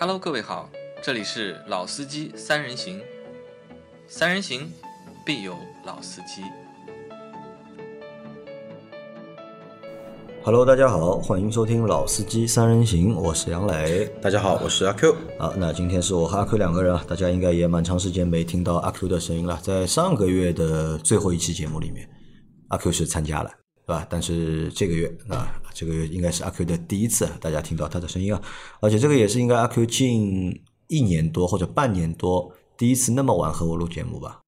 [0.00, 0.66] Hello，各位好，
[1.02, 3.02] 这里是老司机三人行，
[4.08, 4.72] 三人行
[5.26, 5.54] 必有
[5.84, 6.40] 老司机。
[10.42, 14.06] Hello，大家好，欢迎收听《老司机三人行》，我是杨磊。
[14.22, 15.14] 大家好，我是阿 Q。
[15.38, 19.60] 啊，那今天是我和阿 Q 两个人啊，大家应该也蛮长时间没听到阿 Q 的声音了。
[19.62, 22.08] 在上个月的最后一期节目里面，
[22.68, 23.50] 阿 Q 是参加了，
[23.86, 24.06] 对吧？
[24.08, 28.42] 但是这个月啊，这个应该是阿 Q 的第一次大家听到他的声音啊，
[28.80, 34.40] 而且这个也是应该阿 Q 近一年多或者半年多第一次那么晚和我录节目吧。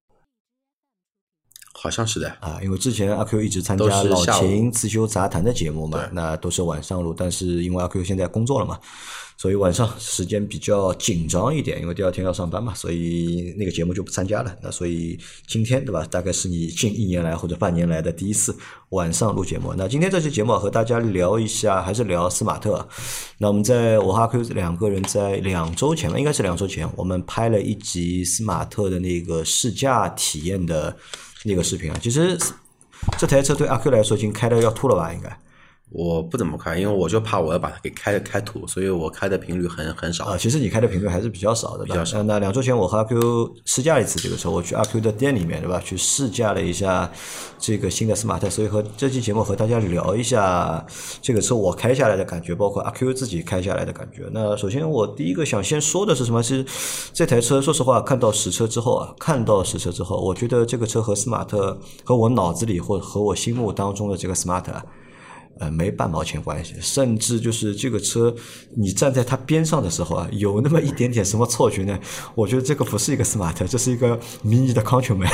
[1.83, 7.13] 好像是的，啊，因为之前阿 Q 一直参加老秦刺绣杂谈的节目嘛，那都是晚上录。
[7.13, 8.79] 但是因为阿 Q 现在工作了嘛，
[9.35, 14.55] 所以晚上时间比较紧张一点，因为第二天要上班嘛，所以那个节目就不参加了。
[14.63, 18.55] 那所以今天对吧，大概是你近一年来或者半年来的第一次
[18.91, 19.73] 晚上录节目。
[19.75, 22.87] 那今天这期节目啊和大家聊一下，还是聊斯马特啊。
[23.37, 30.95] 那我们在我和阿 Q 两个人在两周前吧，应该是两周前，我们拍了一集斯马特的那个试驾体验的
[31.43, 31.97] 那个视频啊。
[32.01, 32.37] 其实
[33.17, 35.13] 这台车对阿 Q 来说已经开的要吐了吧？
[35.13, 35.29] 应该
[35.93, 40.25] 我不怎么开，因为我就怕我要把它给开开土，所以我开的频率很很少。
[40.25, 45.79] 啊，其实你开的频率还是比较少的，比较少那那两周前我和阿 Q 试驾了一次这个车，我去阿 Q 的店里面，对吧？
[45.83, 47.11] 去试驾了一下
[47.59, 50.85] 这个新的斯马特，所以和这期节目和大家聊一下
[51.21, 54.23] 这个车我开下来的感觉，包括阿 Q 自己开下来的感觉。
[54.31, 56.43] 那首先我第一个想先说的是什么？
[56.43, 56.65] 是
[57.13, 64.83] 这台车，说实话，看到实车之后啊，看到实车之后，我觉得这个车和斯马特和我脑子里或和我心目当中的这个 smart 啊。
[65.59, 68.35] 呃，没半毛钱关系，甚至就是这个车，
[68.75, 71.97] 你站在它边上的时候啊，有那么一点点什么错觉呢？
[72.35, 75.31] 我觉得这个不是一个 smart，这是一个 mini 的 Countryman。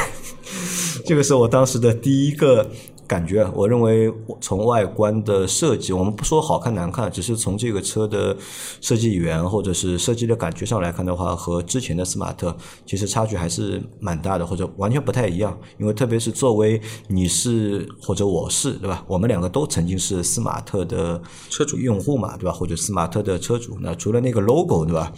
[1.06, 2.70] 这个是我当时的第一个
[3.10, 3.44] 感觉。
[3.56, 8.38] 我认为从外观的设计，我们不说好看难看，只是从这个车的
[8.80, 15.58] 设计语言或者是设计的感觉上来看的话，和之前的斯马特其实差距还是蛮大的，或者完全不太一样。
[15.80, 19.04] 因为特别是作为你是或者我是，对吧？
[19.08, 21.20] 我们两个都曾经是斯马特的
[21.50, 22.52] 车主用户嘛，对吧？
[22.52, 25.12] 或者斯马特的车主，那除了那个 logo，对吧？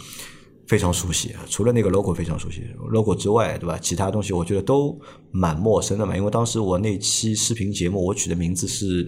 [0.72, 3.78] 非常熟悉，除了那个 logo 非常熟悉，logo 之外，对吧？
[3.78, 4.98] 其他东西我觉得都
[5.30, 6.16] 蛮陌生的嘛。
[6.16, 9.06] 因为当时我那期视频节目，我取的名字是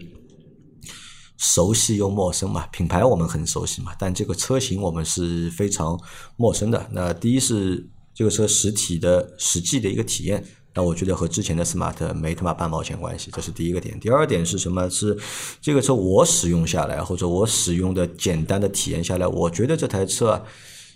[1.39, 2.67] 熟悉又陌生嘛。
[2.67, 5.99] 品牌我们很熟悉嘛，但这个车型我们是非常
[6.37, 6.87] 陌生的。
[6.93, 13.99] 那第一是这个车实体的实际的一个体验，那我觉得和之前的 smart 没他妈半毛钱关系，这是第一个点。
[13.99, 14.87] 第二点是什么？
[14.91, 15.17] 是
[15.63, 20.45] 这个车我使用下来，或者我使用的简单的体验下来，我觉得这台车。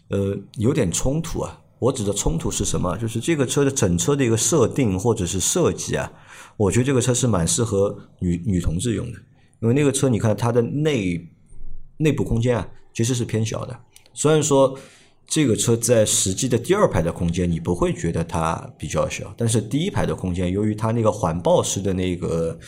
[0.08, 1.60] 呃，有点冲突啊。
[1.80, 2.96] 我指的冲突是什么？
[2.98, 6.10] 就是这个车的整车的一个设定或者是设计啊，
[6.56, 9.18] 我觉得这个车是蛮适合女女同志用的，
[9.60, 11.24] 因为那个车你看它的内
[11.98, 13.78] 内部空间啊，其实是偏小的。
[14.12, 14.76] 虽然说
[15.24, 22.58] 这个车在实际的第二排的空间你不会觉得它比较小，但是第一排的空间，由于它那个环抱式的那个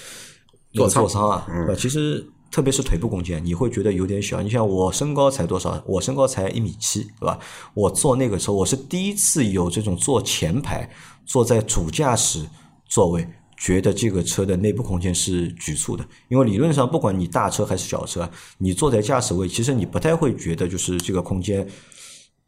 [0.73, 2.25] 那个座舱啊，嗯，其实。
[2.51, 4.43] 特别是腿部空间，你会觉得有点小。
[4.43, 5.83] 你像我身高才多少？
[5.87, 7.39] 我身高才一米七，对吧？
[7.75, 10.91] 我坐那个车，我是第一次有这种坐前排，
[11.25, 12.45] 坐在主驾驶
[12.87, 16.05] 座位，觉得这个车的内部空间是局促的。
[16.29, 18.29] 因为理论上，不管你大车还是小车，
[18.59, 21.65] 你坐在驾驶位，其实你不太会觉得就是这个空间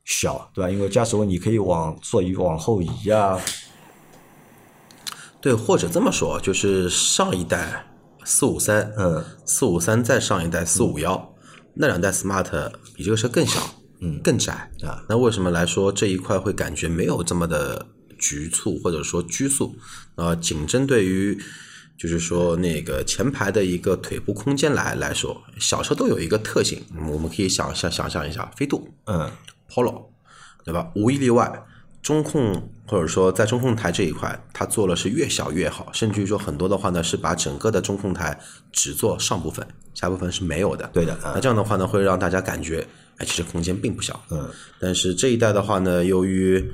[0.04, 0.68] 小，对吧？
[0.70, 3.40] 因为驾驶位你可以往座椅往后移啊。
[5.40, 7.84] 对，或者这么说，就是上一代
[8.24, 11.34] 四五三，嗯，四五三再上一代四五幺，
[11.74, 13.60] 那两代 smart 比这个车更小，
[14.00, 15.02] 嗯，更窄啊。
[15.08, 17.86] 那为什么来说这一块会感觉没有这么的
[18.18, 19.74] 局促或者说拘束？
[20.14, 21.38] 啊，仅针对于
[21.98, 29.30] 就是说那个前排的一个腿部空间来来说，小车都有一个特性，我们可以想象想象一下，飞度，嗯
[29.70, 30.06] ，Polo，
[30.64, 30.90] 对吧？
[30.94, 31.64] 无一例外。
[32.02, 38.38] 中控或者说在中控台这一块，它做了是越小越好，甚至于说很多的话呢是把整个的中控台
[38.70, 40.90] 只做上部分，下部分是没有的。
[40.92, 42.86] 对的，啊那这样的话呢，会让大家感觉，
[43.16, 44.22] 哎，其实空间并不小。
[44.30, 44.46] 嗯，
[44.78, 46.70] 但是这一代的话呢，由于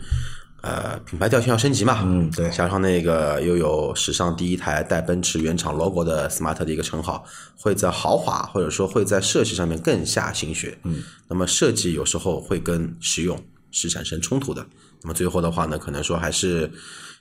[0.63, 7.25] 呃品牌调性要升级嘛，嗯对加上那个又有史上第一台带奔驰原厂 logo 的 smart 的一个称号，
[7.57, 10.77] 会在豪华或者说会在设计上面更下心血。
[10.83, 14.67] 嗯，那么设计有时候会跟实用是产生冲突的。
[15.03, 16.69] 那么最后的话呢，可能说还是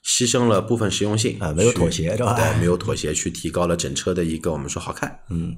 [0.03, 5.19] 牺牲了部分实用性啊没有妥协对吧对，没有妥协，去提高了整车的一个我们说好看。
[5.29, 5.55] 嗯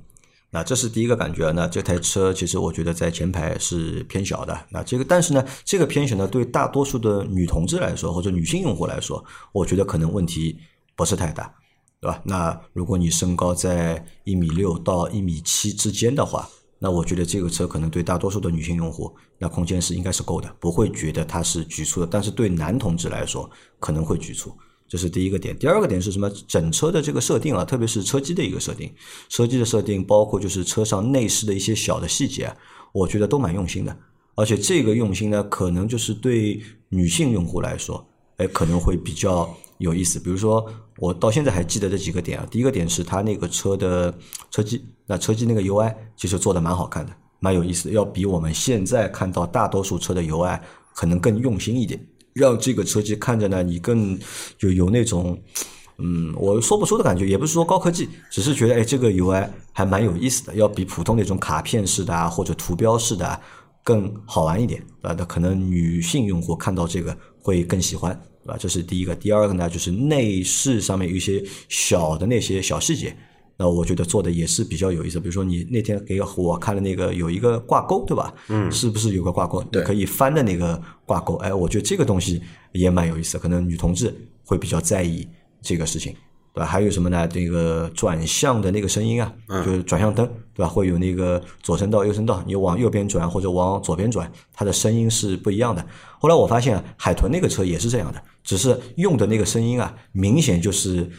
[0.51, 1.51] 那这是第一个感觉。
[1.51, 4.65] 那这台车其实我觉得在前排是偏小的。
[4.71, 10.57] 那这个，但是呢，这个偏小呢，对大多数的女同志来说，或者女性用户来说，我觉得可能问题
[10.95, 11.53] 不是太大，
[12.01, 12.19] 对吧？
[12.25, 22.07] 那如果你身高在一米六到一米七之间的话，那我觉得这个车可能对大多数的女性用户，那空间是应该是够的，不会觉得它是局促的。
[22.09, 23.49] 但是对男同志来说，
[23.79, 24.51] 可能会局促。
[24.87, 25.55] 这是第一个点。
[25.59, 26.27] 第二个点是什么？
[26.47, 28.91] 整车的这个设定啊，特别是车机的一个设定，
[29.27, 32.51] 车机的设定包括就是车上内饰的一些小的细节，
[32.91, 33.95] 我觉得都蛮用心的。
[34.35, 38.03] 而且这个用心呢，可能就是对女性用户来说，
[38.37, 40.19] 哎，可能会比较有意思。
[40.19, 40.65] 比如说，
[40.97, 42.47] 我到现在还记得这几个点啊。
[42.49, 44.13] 第一个点是它那个车的
[44.51, 50.59] 车机，那车机那个 UI 其实做的蛮好看的，蛮有意思的，要比我们现在看到大多数车的 UI
[50.93, 51.99] 可能更用心一点。
[52.33, 54.17] 让这个车机看着呢，你更
[54.57, 55.37] 就有那种，
[55.97, 63.41] 嗯，我说不出的感觉，也不是说高科技，只是觉得哎，这个 UI 还蛮有意思的，要比普通那种卡片式的啊或者图标式的
[63.83, 68.57] 更好玩一点，啊，那可能女性用户看到这个会更喜欢，对吧？
[68.59, 69.15] 这是第一个。
[69.15, 73.15] 第二个呢，就是内饰上面有一些小的那些小细节。
[73.61, 78.33] 那我觉得做的也是比较有意思，比如说你那天给我看的那个有一个挂钩，对吧？
[78.47, 79.61] 嗯，是不是有个挂钩？
[79.63, 81.35] 对，可以翻的那个挂钩。
[81.35, 82.41] 哎，我觉得这个东西
[82.71, 84.15] 也蛮有意思，可能女同志
[84.45, 85.27] 会比较在意
[85.61, 86.15] 这个事情，
[86.59, 86.65] 对吧？
[86.65, 87.25] 还有什么呢？
[87.25, 90.67] 这个转向的那个声音啊，就是转向灯，对吧？
[90.67, 95.85] 会有那个左声道、右声道，你往右边转或者往左边转，它的声音是不一样的。
[96.19, 101.09] 后来我发现海豚那个车也是这样的，只是用的那个声音啊，明显就是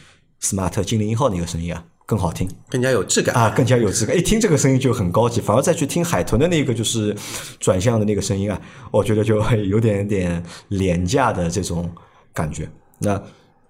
[0.43, 1.83] smart 精灵一号那个声音啊。
[2.05, 4.15] 更好听，更加有质感啊，更加有质感。
[4.15, 7.15] 一听这个声音就很高级，反而再去听海豚的那个就是
[7.59, 8.61] 转向的那个声音啊，
[8.91, 11.89] 我觉得就有点点廉价的这种
[12.31, 12.69] 感觉。
[12.99, 13.19] 那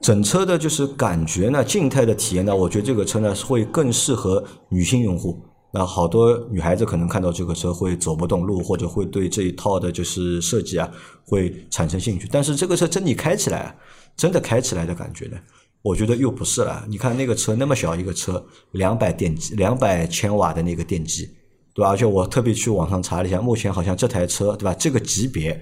[0.02, 5.40] 整车的就是感觉呢，静态的体验呢，我觉得这个车呢会更适合女性用户。
[5.74, 10.90] 那好多女孩子可能看到这个车会走不动路，或者会对这一套的就是设计啊
[11.24, 12.28] 会产生兴趣。
[12.32, 13.74] 但是这个车真你开起来，
[14.18, 15.38] 真的开起来的感觉呢？
[15.84, 21.30] 我觉得又不是了，你看那个车那么小一个车，两百电机，两百千瓦的那个电机，
[21.74, 21.90] 对吧？
[21.90, 24.74] 而且我特别去网上查了一下，目前好像这台车，对吧？
[24.74, 25.60] 这个级别，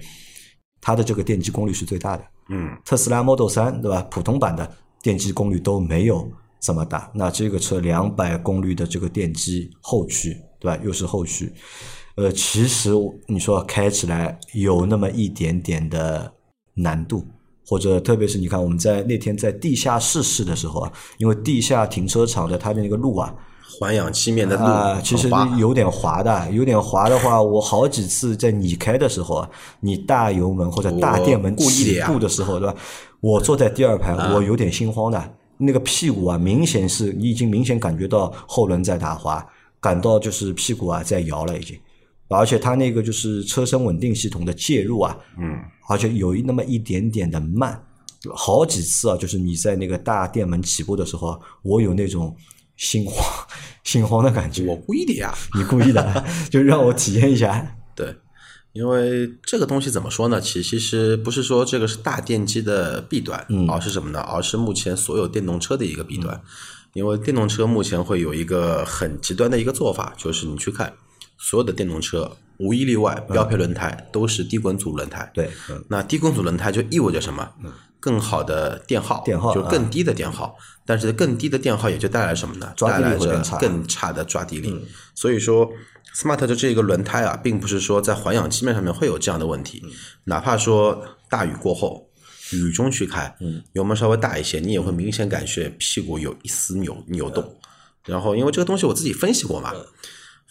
[0.80, 2.24] 它的这个电机功率是最大的。
[2.48, 4.02] 嗯，特斯拉 Model 三，对吧？
[4.10, 4.70] 普通版的
[5.02, 6.30] 电机功率都没有
[6.60, 7.10] 这么大。
[7.14, 10.80] 那这个车两百功率的这个电机后驱，对吧？
[10.82, 11.52] 又是后驱，
[12.16, 12.90] 呃，其实
[13.26, 16.32] 你说开起来有那么一点点的
[16.74, 17.24] 难度。
[17.66, 23.32] 或者特别是你看，我们在那天在地下室试的时候啊，因为地下停车场的它的那个路啊，
[23.70, 29.50] 环氧漆面的路啊，其实有点滑的，有点滑的话，我好几次在你开的时候啊，
[29.80, 32.74] 你大油门或者大电门起步的时候，对吧？
[33.20, 39.46] 我坐在第二排，我有点心慌的，那个屁股啊，明显是你已经明显感觉到后轮在打滑，
[39.80, 41.78] 感到就是屁股啊在摇了已经。
[42.28, 45.58] 而且它那个就是车身稳定系统的介入啊，嗯，
[45.88, 47.80] 而且有一那么一点点的慢，
[48.34, 52.34] 好几次啊，就是你在那个大电门起步的时候，我有那种
[52.80, 53.46] 心慌、
[53.84, 54.64] 心慌的感觉。
[54.64, 57.76] 我故意的呀， 你故意的，就让我体验一下。
[57.94, 58.16] 对，
[58.72, 60.40] 因为这个东西怎么说呢？
[60.40, 64.20] 其其实不是说这个是大电机的弊端，而是什么呢？
[64.20, 66.40] 而是目前所有电动车的一个弊端。
[66.94, 70.92] 因为电动车目前会有一个很极端的一个做法，就是你去看。
[71.42, 75.30] 所有的电动车无一例外，标配轮胎都是低滚阻轮胎。
[75.32, 75.50] 对，
[75.88, 77.48] 那低滚阻轮胎就意味着什么？
[77.98, 80.54] 更好的电耗，电耗就更低的电耗。
[80.90, 82.74] 但是更低的电耗也就带来什么呢？
[82.76, 84.74] 带来着更差的抓地力。
[85.14, 85.70] 所以说
[86.16, 89.80] ，smart 的这个轮胎啊，并不是说在环氧漆面上面会有这样的问题。
[90.24, 92.08] 哪怕说大雨过后，
[92.52, 93.32] 雨中去开，
[93.74, 97.56] 油门稍微大一些，你也会明显感觉屁股有一丝扭扭动。
[98.04, 99.72] 然后，因为这个东西我自己分析过嘛。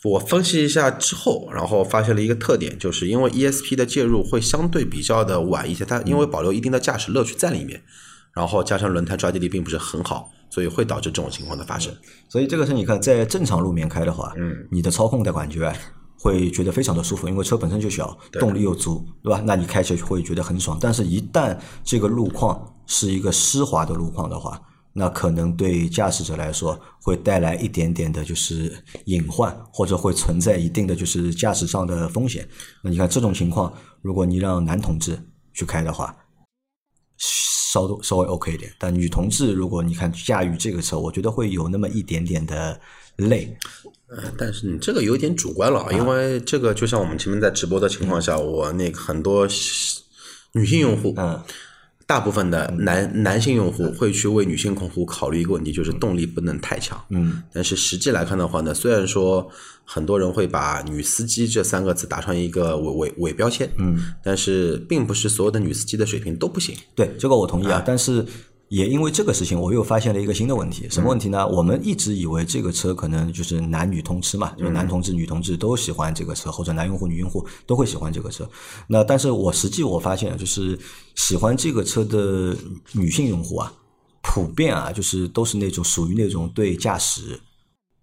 [0.06, 7.84] 我分析一下之后，然后发现了一个特点，就是因为 ESP 的介入会相对比较的晚一些，它因为保留一定的驾驶乐趣在里面，
[8.34, 11.94] 然后加上轮胎抓地力并不是很好，所以会导致这种情况的发生。
[12.30, 15.74] 所以这个是你看在正常路面开的话，嗯，你的操控的感觉
[16.18, 19.42] 会觉得非常的舒服，因为车本身就小，动力又足，对吧？
[19.46, 20.78] 那你开起来会觉得很爽。
[20.80, 32.48] 但是，一旦这个路况是一个湿滑的路况的话，那可能对驾驶者来说会带来一点点的，就是隐患，或者会存在一定的就是驾驶上的风险。
[32.84, 33.72] 那你看这种情况，
[34.02, 35.18] 如果你让男同志
[35.54, 36.16] 去开的话，
[37.72, 38.72] 稍稍微 OK 一点。
[38.80, 42.80] 但女同志，如果你看驾驭这个车，我觉得会有那么一点点的
[43.18, 43.56] 累。
[44.08, 49.48] 呃，但是你这个有点主观了，因为这个就像我们前面在直播的情况下，我那个很多
[50.54, 51.40] 女性用户，嗯。
[52.10, 57.00] 大部分的男男性用户会去为女性用户考虑一个问题，就是动力不能太强。
[57.10, 59.48] 嗯，但是实际来看的话呢，虽然说
[59.86, 66.76] 很多人会把女司机这三个字打上一个伪伪伪标签，嗯，但是并不是所有的女司机的水平都不行。
[66.96, 67.84] 对，这个我同意啊。
[67.86, 68.26] 但是
[68.70, 71.48] 也因为这个事情，我又发现了一个新的问题，什么问题呢？
[71.48, 78.48] 我们一直以为这个车可能就是男女通吃嘛，就是男同志、女同志都喜欢这个车，或者男用户、女用户都会喜欢这个车。
[78.88, 80.78] 那但是我实际我发现，就是
[81.16, 82.56] 喜欢这个车的
[82.94, 83.74] 女性用户啊，
[84.22, 87.42] 普遍啊，就是都是那种属于那种对驾驶，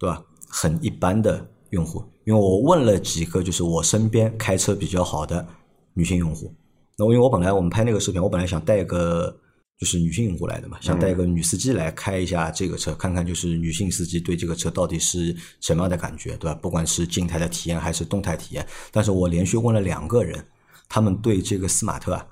[0.00, 2.02] 对吧，很一般的用户。
[2.24, 5.46] 因为我问了几个，就是我身边开车比较好的
[5.94, 6.52] 女性用户，
[6.98, 9.32] 那因为我本来我们拍那个视频，我本来想带个。
[9.78, 16.54] 就是女性用户来的嘛，想带一个女司机来开一下这个车，看看就是女性司机对这个车到底是什么样的感觉，对吧？
[16.54, 18.66] 不管是静态的体验还是动态体验。
[18.90, 20.46] 但是我连续问了两个人，
[20.88, 22.26] 他们对这个斯马特啊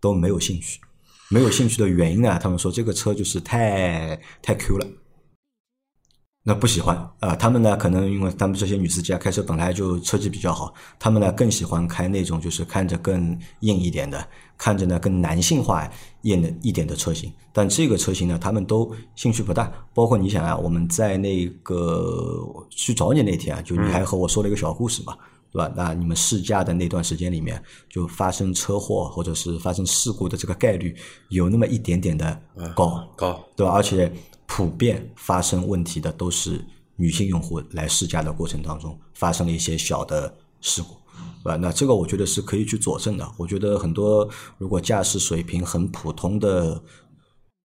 [0.00, 0.80] 都没有兴趣。
[1.30, 4.86] 没有兴趣的原因呢，他们说这个车就是太太 Q 了。
[6.46, 14.22] 那不喜欢啊，他们呢可能因为他们这些女司机啊开车本来就车技比较好，他们呢更喜欢开那种就是看着更硬一点的，
[14.58, 17.32] 看着呢更男性化一的一点的车型。
[17.50, 19.72] 但这个车型呢，他们都兴趣不大。
[19.94, 25.16] 包括你想啊，我们在那个去找你那天啊，就你还和我说了一个小故事嘛，
[25.50, 25.72] 对吧？
[25.74, 30.94] 那你们试驾的那段时间里面，就发生车祸或者是发生事故的这个概率
[31.30, 32.38] 有那么一点点的
[32.74, 33.72] 高高，对吧？
[33.72, 34.12] 而且。
[34.56, 40.94] 普遍发生问题的都是女性用户来试驾的过程当中发生了一些小的事故，
[41.48, 41.56] 啊？
[41.56, 43.28] 那这个我觉得是可以去佐证的。
[43.36, 46.80] 我觉得很多如果驾驶水平很普通的。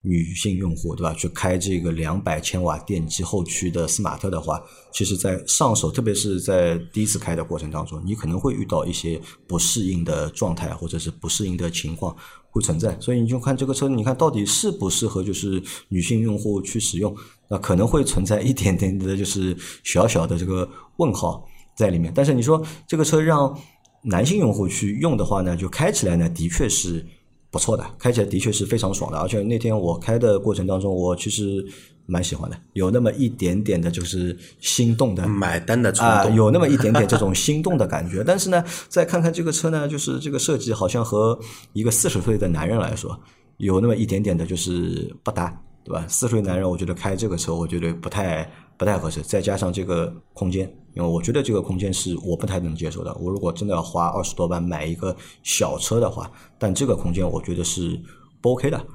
[0.02, 1.12] 女性用户对吧？
[1.12, 12.16] 去开这个两百千瓦电机后驱的斯马特的话，其实，在上手，特别是在第一次开的过程当中，你可能会遇到一些不适应的状态，或者是不适应的情况
[12.50, 12.98] 会存在。
[12.98, 17.14] 所以你就看这个车，你看到底适不适合就是女性用户去使用？
[17.50, 19.54] 那可能会存在一点点的，就是
[19.84, 20.66] 小小的这个
[20.96, 22.10] 问号在里面。
[22.14, 23.54] 但是你说这个车让
[24.02, 27.04] 男性用户去用的话呢，就开起来呢，的确是。
[27.50, 31.64] 不错的，开起来的确是非常爽的，而且那天我开的过程当中，我其实
[32.06, 38.22] 蛮喜欢的，有那么一点点的就是心动的买单的冲动，有那么一点点这种心动的感觉。
[38.26, 41.38] 但是呢，再看看这个车呢，就是这个设计好像和
[41.72, 43.18] 一个四十岁的男人来说，
[43.56, 45.52] 有那么一点点的就是不搭，
[45.84, 46.04] 对吧？
[46.08, 48.48] 四十岁男人，我觉得开这个车，我觉得不太。
[48.80, 53.14] 不太合适，再加上这个空间，因为我觉得这个空间是我不太能接受的。
[53.16, 58.00] 我如果真的要花二十多万买一个小车的话，但这个空间我觉得是
[58.40, 58.86] 不 OK 的。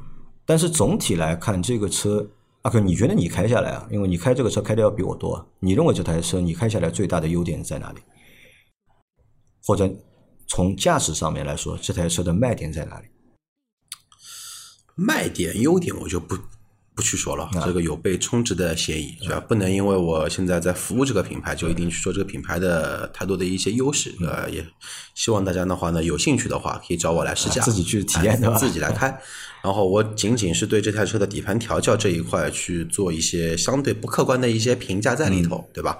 [0.43, 2.27] 但是总体来看，这个车，
[2.63, 3.87] 阿克，你觉得你开下来啊？
[3.91, 7.99] 因为你开这个车开的要比我多，你认为这台车你开下来最大的优点在哪里？
[9.63, 9.87] 或者
[10.47, 13.05] 从驾驶上面来说，这台车的卖点在哪里？
[14.95, 16.35] 卖点、优点我就不。
[16.95, 19.39] 不去说了，这个有被充值的嫌疑，是吧？
[19.41, 24.65] 不能因为我现在在服务这个品牌，就一定去说这个品牌的太多的一些优势，呃，也
[25.13, 29.19] 希望大家的话呢，有兴趣的话可以找我来试驾，自己去体验，自己来开。
[29.61, 35.97] 然后我仅仅是对这台车的底盘调教这一块去做一些相对不客观的一些评价在里头，对吧？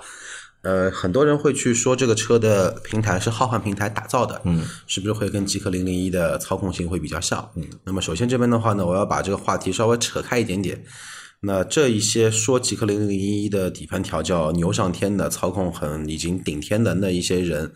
[0.65, 7.47] 呃，很多人会去说这个车的平台是浩瀚平台打造的，嗯，是不是会跟极氪零零一的操控性会比较像？
[7.55, 10.83] 嗯，那么首先这边的话呢，我要把这个话题稍微扯开一点点。
[11.41, 17.71] 那这一些说极客零零一的底盘调教牛上天的操控很已经顶天的那一些人，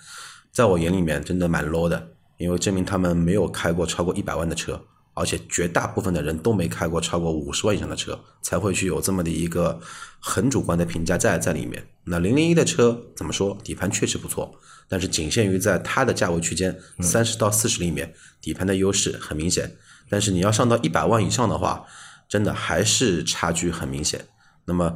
[0.51, 2.07] 在我眼里面真的蛮 low 的，
[2.39, 4.81] 因为证明他们没有开过超过一百万的车。
[5.19, 9.79] 而且绝大部分的人都没开过超过五十万以上的车，才会去有这么的一个
[10.19, 11.85] 很主观的评价在在里面。
[12.05, 13.57] 那零零一的车怎么说？
[13.63, 14.55] 底盘确实不错，
[14.87, 19.75] 但是仅限于在它的价位区间三十到四十里面，底盘的优势很明显。
[20.09, 21.85] 但是你要上到一百万以上的话，
[22.27, 24.25] 真的还是差距很明显。
[24.65, 24.95] 那么。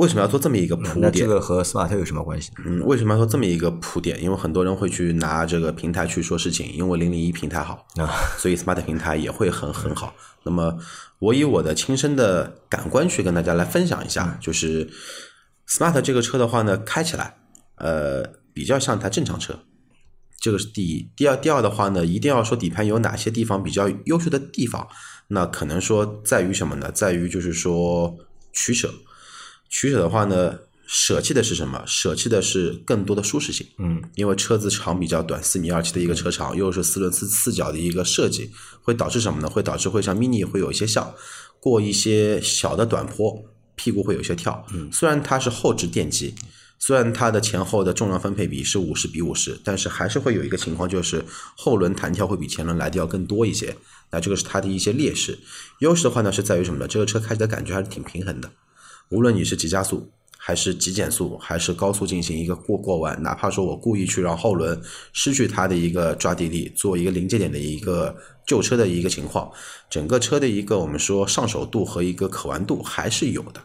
[0.00, 1.12] 为什么要做这么一个铺垫？
[1.12, 2.50] 这个和 Smart 有什么关系？
[2.64, 4.22] 嗯，为什么要做这么一个铺垫？
[4.22, 10.14] 因为很多人会去拿这个平台去说事情，因为零零一平台好啊，所以 smart 平台也会很很好。
[10.44, 10.74] 那么
[11.18, 14.88] 我以我的亲身的感官去跟大家来分享一下，就是
[15.68, 17.36] smart 这个车的话呢，开起来
[17.76, 19.58] 呃比较像台正常车，
[20.40, 21.10] 这个是第一。
[21.14, 24.88] 第二，第二的话呢，一定要说底盘有哪些地方比较优秀的地方，
[25.28, 26.90] 那可能说在于什么呢？
[26.90, 28.16] 在于就是说
[28.54, 28.90] 取舍。
[29.70, 31.82] 取舍的话呢，舍弃的是什么？
[31.86, 33.64] 舍弃的是更多的舒适性。
[33.78, 38.50] 嗯，因为车子长比较短，四米二七的一个车长，又是四轮四四角的一个设计，
[38.82, 39.48] 会导致什么呢？
[39.48, 41.14] 会导致会像 mini 会有一些像
[41.60, 43.44] 过一些小的短坡，
[43.76, 44.66] 屁股会有些跳。
[44.72, 46.34] 嗯，虽然它是后置电机，
[46.80, 51.24] 虽然它的前后的重量分配比是五十比五十，但是还是会有一个情况，就是
[51.56, 53.76] 后轮弹跳会比前轮来的要更多一些。
[54.10, 55.38] 那这个是它的一些劣势。
[55.78, 56.88] 优势的话呢，是在于什么呢？
[56.88, 58.50] 这个车开起来感觉还是挺平衡的。
[59.10, 64.80] 无论你是急加速还是急减速，还是高速进行一个过过弯，哪怕说我故意去让后轮
[65.12, 69.50] 失去它的一个抓地力，做一个临界点的一个旧车的一个情况，
[69.90, 73.60] 整个车的一个我们说上手度和一个可玩度还是有的。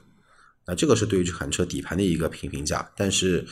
[0.67, 3.45] 那这个是对于这款车底盘的一个评评价，但是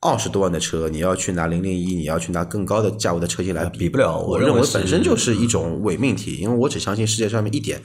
[0.00, 7.82] 二十多万的车，你要去拿零零一，你要去拿更高的价位的车型来比不了我认为本身就是一种伪命题，因为我只相信世界上面一点，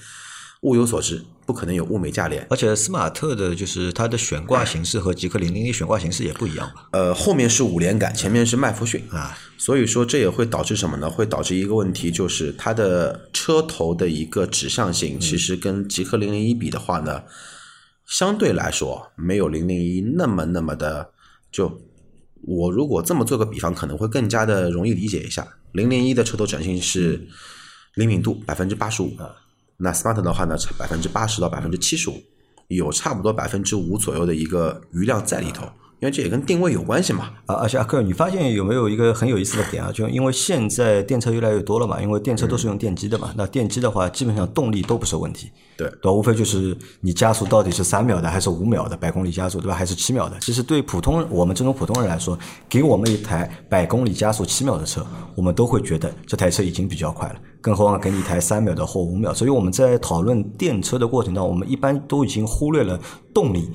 [0.61, 2.45] 物有所值，不可能有物美价廉。
[2.49, 6.89] 而且斯马特的就是它的悬挂形式和极氪零零一悬挂形式也不一样吧？
[6.91, 11.09] 呃，后面是五连杆，前面是麦弗逊啊，所以说这也会导致什么呢？
[11.09, 17.23] 会导致一个问题，就是它的车头的一个指向性，其实跟极氪零零一比的话呢，
[18.05, 21.11] 相对来说没有零零一那么那么的
[21.51, 21.81] 就。
[22.43, 25.45] 我如果这么做个比方，可能会更加的容易理解一下。
[25.73, 27.27] 零零一的车头展性是
[27.95, 29.13] 灵敏度百分之八十五，
[29.81, 32.21] 那 Smart 的话呢，百分之八十到百分之七十五，
[32.67, 35.67] 有差不多百分之五左右的一个余量在里头，
[35.99, 37.29] 因为这也跟定位有关系嘛。
[37.45, 39.91] 啊，而且阿克，你发现有没有一个很有意思的点啊？
[39.91, 46.11] 就因为现在电车越来越多了嘛，因为电车都是用电机的嘛，那电机的话，基本上动力都不是问题，对对？
[46.11, 49.75] 无非就是你加速到底是三秒的还是五秒的百公里加速，对吧？
[49.75, 50.37] 还是七秒的？
[50.39, 52.37] 其实对普通我们这种普通人来说，
[52.69, 57.35] 给我们一台百公里加速七秒的车，我们都会觉得这台车已经比较快了。
[57.61, 62.97] 更何况给你一台三秒的或五秒，所以我们在讨论电车的过程当中，我们一般都已经忽略了
[63.33, 63.69] 动力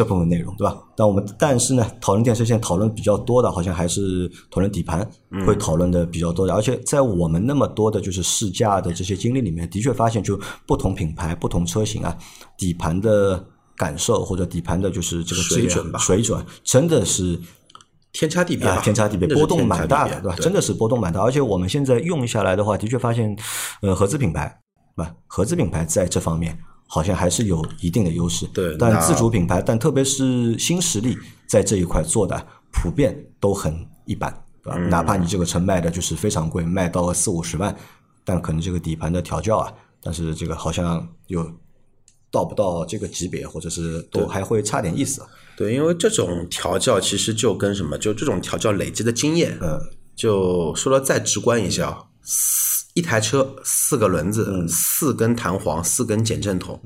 [0.00, 0.78] 这部分内容，对吧？
[0.96, 5.06] 但我们但是呢，讨论电车现在讨论比较多的，好像还是讨论底盘，
[5.46, 6.54] 会讨论的比较多的。
[6.54, 12.16] 而且在我们那么多的就是试驾的这些经历里面，的确发现就不同品牌、不同车型啊，
[12.56, 13.44] 底盘的
[13.76, 17.38] 感受或者底盘的就是这个水准吧水准真的是
[18.12, 20.36] 天差地别啊，天差地别，波动蛮大的，对吧？
[20.36, 23.36] 真的是波动蛮大，而且我们现在用下来的话，的确发现，
[23.82, 24.58] 呃，合资品牌，
[24.96, 25.14] 对吧？
[25.26, 26.58] 合资品牌在这方面
[26.92, 28.44] 好像还是有一定的优势。
[28.48, 31.16] 对但自主品牌，但特别是新势力
[31.46, 33.72] 在这一块做的普遍都很
[34.06, 34.28] 一般，
[34.60, 34.76] 对吧？
[34.76, 37.74] 嗯哪怕你这个车卖的就是非常贵，卖到四五十万，
[38.24, 41.48] 但可能这个底盘的调教啊，但是这个好像又
[42.32, 45.24] 到不到这个级别，或者是都还会差点意思。
[45.56, 49.78] 对，因为这种调教其实就跟什么，就这种调教累积的经验，嗯，
[50.16, 56.78] 就说的再直观一些啊，四一台车四个轮子，四根弹簧，四根减震筒，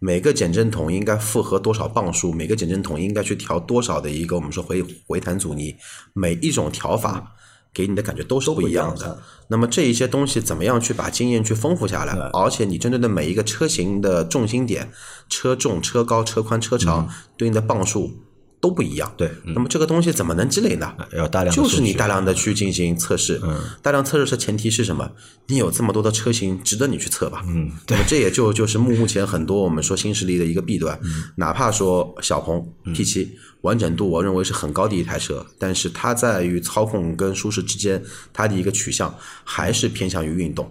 [0.00, 5.76] 每个减震筒应该负荷多少磅数，每个减震筒应该去调多少的一个我们说回回弹阻尼，
[6.12, 7.36] 每一种调法。
[7.72, 9.22] 给你的感觉都是不一样的。
[9.46, 12.14] 那么这一些东西怎么样去把经验去丰富下来？
[12.32, 14.90] 而且你针对的每一个车型的重心点、
[15.28, 18.10] 车重、车高、车宽、车长、对应的磅数
[18.60, 19.12] 都不一样。
[19.16, 20.94] 对嗯那么这个东西怎么能积累呢？
[21.16, 25.10] 要大量就是你大量的去进行测试，嗯，大量测试的前提是什么？
[25.46, 27.42] 你有这么多的车型，值得你去测吧？
[27.46, 30.98] 嗯，那么这也就就是目目前很多我们说新势力的一个弊端，
[31.36, 40.70] 哪怕说小鹏 P 七完整度，我认为是很高的一台车，但是它在于操控跟舒适之间，它的一个取向还是偏向于运动。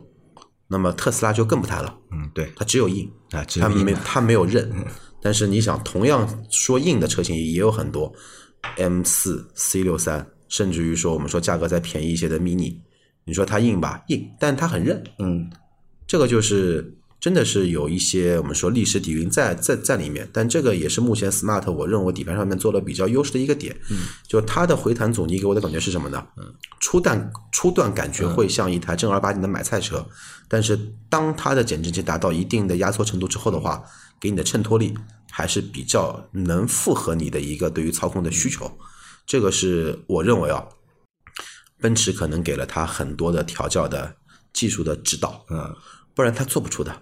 [0.71, 4.71] 那么特斯拉就更不谈了，嗯，对它只有硬，啊，它没硬它没有韧。
[5.21, 8.13] 但是你想，同样说硬的车型也有很多
[8.77, 12.77] ，M 四、C 六三，甚至于说我们说价格再便宜一些的 mini，
[13.25, 15.03] 你说它硬吧，硬，但它很韧。
[15.19, 15.49] 嗯，
[16.07, 23.75] 这个就是真的是有一些我们说历史底蕴在在在里面，但这个也是目前 Smart 我认为底盘上面做的比较优势的一个点。
[23.89, 26.25] 嗯，就它的回弹阻尼给我的感觉是什么呢？
[26.37, 30.07] 嗯，初段初段感觉会像一台正儿八经的买菜车，
[30.47, 30.79] 但是
[31.09, 33.83] 当它的减震器达到一定的压缩程度之后的话，
[34.19, 34.93] 给你的衬托力
[35.29, 38.71] 还是比较能符合你的一个对于操控的需求。
[39.25, 40.63] 这个是我认为啊，
[41.81, 44.15] 奔驰可能给了它很多的调教的
[44.53, 45.75] 技术的指导，嗯，
[46.19, 46.93] 不然他做不出的。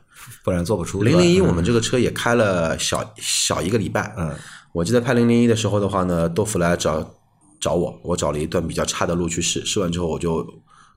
[0.44, 1.02] 不然做不出。
[1.02, 4.36] 零零一我们这个车也开了小小一个礼拜，嗯，
[4.74, 7.16] 我记得拍零零一的时候的话呢，豆腐来找
[7.60, 10.46] 找我，我找了一段比较差的路去试，试完之后我就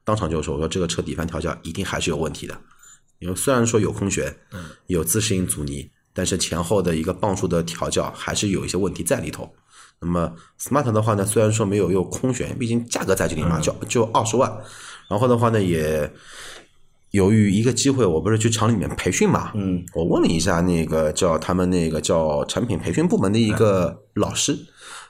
[0.04, 2.54] 当场就说，我说这个车底盘调教一定还是有问题的，
[3.20, 9.50] 因为虽然说有空悬，嗯，有自适应阻尼，但是前后的一个磅数的调教还是有一些问题在里头。
[10.00, 10.30] 那么
[10.60, 14.52] Smart 的话呢，虽然说没有用空悬，毕竟价格在这里嘛，就就二十万，
[15.08, 16.12] 然后的话呢也。
[17.10, 24.56] 由于一个机会，我不是去厂里面培训嘛，嗯，我问了一下那个叫他们那个叫产品培训部门的一个老师，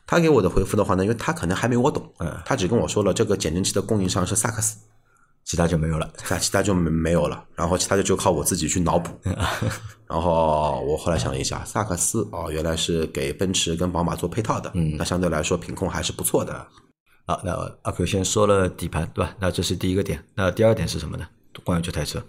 [0.06, 4.78] 他给我的回复的话呢，因为他可能还没我懂，嗯他只跟我说了这个减震器的供应商是萨克斯，
[5.44, 6.10] 其他就没有了。
[6.30, 9.10] 那其他就没没有了，然后其他的就靠我自己去脑补。
[10.08, 16.66] 然后我后来想了一下，萨克斯哦，原来是给奔驰跟宝马做配套的，嗯，那相对来说品控还是不错的。
[17.26, 19.36] 好，那阿 Q 先说了底盘，对吧？
[19.38, 20.24] 那这是第一个点。
[20.34, 21.26] 那第二点是什么呢？
[21.64, 22.24] 关于这台车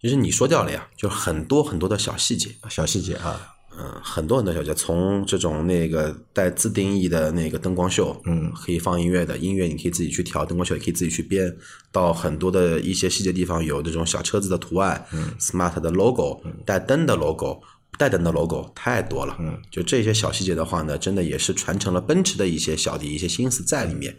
[0.00, 2.54] 其实你说掉了呀，就很多很多的小细节。
[2.70, 11.54] 小细节啊，嗯，很多很多小节，从这种那个带自定义的那个灯光秀，嗯，可以放音乐的，音乐你可以自己去调，灯光秀也可以自己去编，
[11.92, 17.60] 到很多的一些细节地方有这种小车子的图案，嗯，smart 的 logo，带灯的 logo。
[17.90, 24.16] 不带灯的 logo 太多了，嗯，就这些小细节的话呢，真的也是传承了奔驰的一些小的一些心思在里面。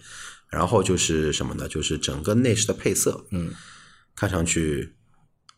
[0.52, 1.68] 然后就是什么呢？
[1.68, 3.52] 就是整个内饰的配色，嗯，
[4.16, 4.94] 看上去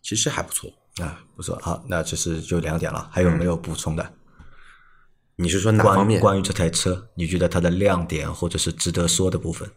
[0.01, 0.71] 其实还不错。
[1.01, 4.13] 啊，不错，好，那这是就两点了，还有没有补充的？
[5.35, 6.21] 你是说哪方面？
[6.21, 9.67] 关关于这台车，你觉得它的亮点或者是值得说的部分？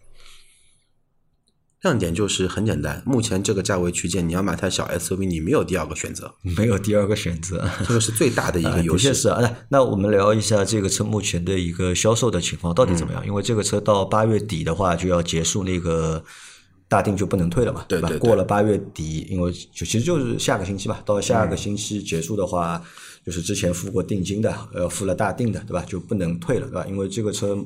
[1.83, 9.09] 亮点就是很简单，目前这个价位区间，你要买台小 SUV，你没有第二个选择，没有第二个选择， 这个是最大的一个啊，优势。
[9.09, 9.41] 的确是啊。
[9.41, 13.27] 那那我们聊一下这个车目前的一个销售的情况到底怎么嗯样？
[13.27, 16.25] 因为这个车到八月底的话就要结束那个
[16.89, 17.87] 大定就不能退了嘛，吧？
[17.89, 22.83] 对对对过了八月底，因为就其实就是下个星期吧，到下个星期结束的话，
[23.25, 25.85] 就是之前付过定金的，呃，付了大定的，对吧？
[25.87, 26.87] 就不能退了，对吧？
[26.89, 27.57] 因为这个车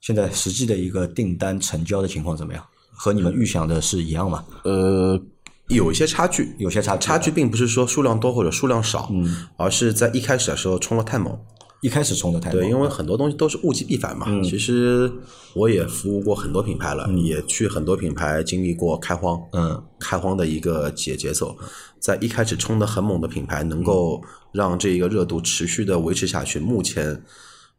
[0.00, 2.64] 现在实际的一个订单成交的情况怎么样？
[2.96, 4.44] 和你们预想的是一样吗？
[4.64, 5.20] 呃，
[5.68, 11.38] 有一些差距，有些差距差距并不是说数量多或者数量少，嗯，而是在一开始的时候冲了太猛。
[11.82, 14.26] 一开始冲的太对，因为很多东西都是物极必反嘛。
[14.42, 15.12] 其实
[15.54, 21.54] 我也服务过很多品牌了，也去很多品牌经历过开荒，嗯，开荒的一个节节奏。
[22.00, 24.20] 在一开始冲的很猛的品牌，能够
[24.52, 27.22] 让这一个热度持续的维持下去，目前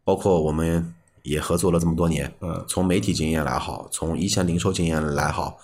[0.06, 0.94] 包括我们
[1.28, 5.58] 也合作了这么多年，嗯，从媒体经验来好，从一线零售经验来好，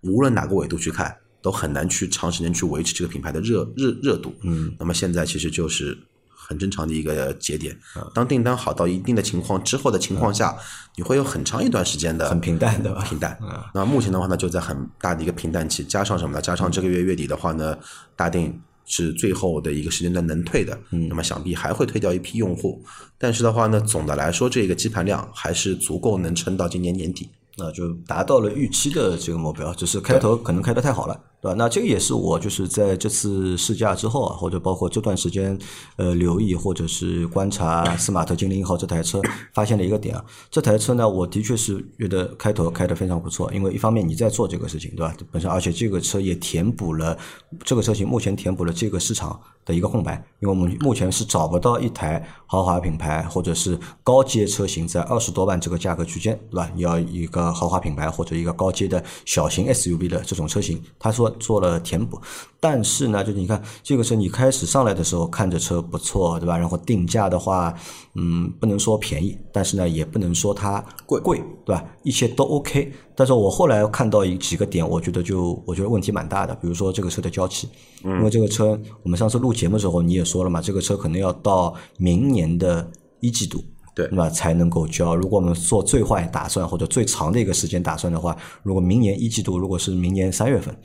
[0.00, 4.34] 无论哪个维度去看，都很难去长时间去维持这个品牌的热热热度。
[4.42, 5.96] 嗯，那么现在其实就是
[6.28, 7.78] 很正常的一个节点。
[8.12, 10.56] 当订单好到一定的情况之后的情况下，
[10.96, 13.38] 你会有很长一段时间的很平淡的吧平淡。
[13.72, 16.42] 那目前的话呢，就在很大的一个平淡期，加上什么呢？
[16.42, 17.78] 加上这个月月底的话呢，
[18.16, 18.60] 大定。
[18.86, 22.82] 是最后的一个时间段能退的，那么想必还会退掉一批用户，
[23.18, 27.28] 但是的话呢，总的来说，这个基盘量还是足够能撑到今年年底。
[27.58, 31.54] 那就达到了预期的这个目标，只是开头可能开得太好了，对吧？
[31.56, 35.56] 那这个也是我就是在这次试驾之后啊，或者包括这段时间
[35.96, 39.20] 呃留意或者是观察斯马特精灵一号这台车
[39.52, 40.24] 发现的一个点啊。
[40.50, 45.14] 这台车呢，我的确是觉得开头开得非常不错，因为一方面你在做这个事情，对吧？
[45.30, 47.16] 本身而且这个车也填补了
[47.64, 56.70] 这个车型目前填补了这个市场的一个空白，因为我们目前是找不到一台豪华品牌或者是高阶车型在二十多万这个价格区间，对吧？
[56.76, 62.20] 要一个豪华品牌或者一个高阶的小型 SUV 的这种车型，他说做了填补，
[62.60, 66.56] 但是呢，就是你看这个车你开始上来的时候看着车不错，对吧？
[66.56, 67.74] 然后定价的话，
[68.14, 71.84] 嗯，不能说便宜，但是呢也不能说它贵贵，对吧？
[72.02, 72.92] 一切都 OK。
[73.14, 77.68] 但是我后来看到一几个点，我觉得就我觉得问题蛮大的，比如说这个车的交期，
[78.02, 83.62] 因为这个车我们上次录节目的时候你也说了嘛，这个车可能要到明年的一季度。
[83.94, 85.16] 对那么才能够交。
[85.16, 90.76] 如果我们做最坏打算或者最长的一个时间打算的话，如果明年一季度，如果是明年三月份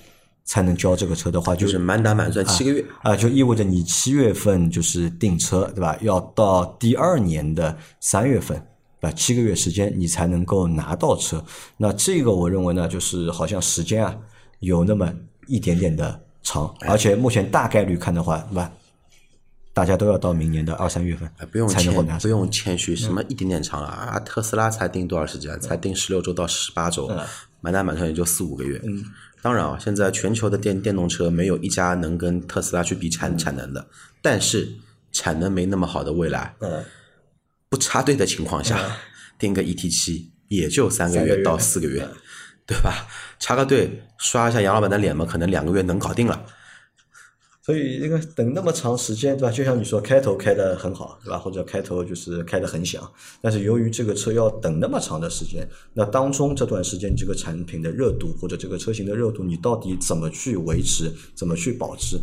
[0.43, 2.83] 才能交这个车的话，就就是满打满算七个月。
[3.03, 5.97] 啊，就意味着你七月份就是订车，对吧？
[6.01, 8.57] 要到第二年的三月份，
[8.99, 11.43] 对吧，七个月时间你才能够拿到车。
[11.77, 14.15] 那这个我认为呢，就是好像时间啊
[14.59, 15.13] 有那么
[15.47, 18.71] 一点点的长，而且目前大概率看的话，对吧？
[19.73, 22.27] 大家都要到明年的二三月份哎不用才能够拿谦，不。
[22.27, 24.09] 用谦虚，什么一点点长啊？
[24.11, 25.57] 啊，特斯拉才定多少时间？
[25.61, 27.09] 才定十六周到十八周，
[27.61, 28.81] 满打满算也就四五个月。
[28.83, 29.01] 嗯，
[29.41, 33.87] 当然啊，现在全球的电电动车没有一家能跟特斯拉去比产产能的，
[34.21, 34.71] 但是
[35.11, 36.83] 产能没那么好的未来，嗯，
[37.67, 38.97] 不插队的情况下，
[39.39, 42.07] 定个 ET 七也就三个月月到四个月，
[42.65, 43.07] 对吧？
[43.39, 46.45] 插个队刷一下杨老板的脸嘛，可能两个月能搞定了。
[47.63, 49.51] 所以这个等那么长时间，对吧？
[49.51, 51.37] 就像你说，开头开得很好，对吧？
[51.37, 53.07] 或者开头就是开得很响，
[53.39, 62.19] 但是由于这个车要等那么长的时间，那当中这段时间这个产品的热度或者这个车型的热度，你到底怎么去维持，怎么去保持？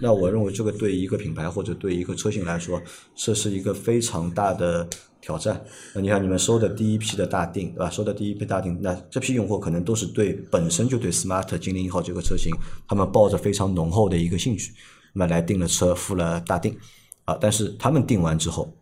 [0.00, 2.82] 那我认为这个对一个品牌或者对一个车型来说，
[3.14, 4.86] 这是一个非常大的
[5.22, 5.64] 挑战。
[5.94, 7.88] 那你看你们收的第一批的大定，对吧？
[7.88, 12.52] 收的第一批大定，那这批用户可能都是对本身就对 Smart 精灵一号这个车型，
[12.86, 14.72] 他们抱着非常浓厚的一个兴趣，
[15.14, 16.76] 那么来订了车，付了大定，
[17.24, 18.76] 啊，但是他们订完之后，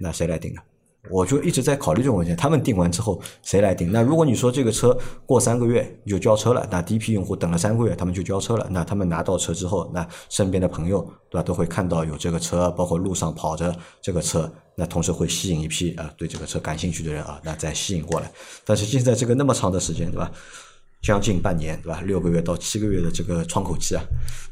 [0.00, 0.60] 那谁来订呢？
[1.10, 3.92] 我就一直在考虑这种问题，他们订完之后谁来订？
[3.92, 18.30] 那如果你说这个车过三个月就交车了，那第一批用户等了三个月，他们就交车了，那他们拿到车之后，那身边的朋友对吧，都会看到有这个车，包括路上跑着这个车，那同时会吸引一批啊对这个车感兴趣的人啊，那再吸引过来。
[18.64, 20.30] 但是现在这个那么长的时间对吧？
[21.02, 22.00] 将近半年，对吧？
[22.00, 24.02] 六个月到七个月的这个窗口期啊，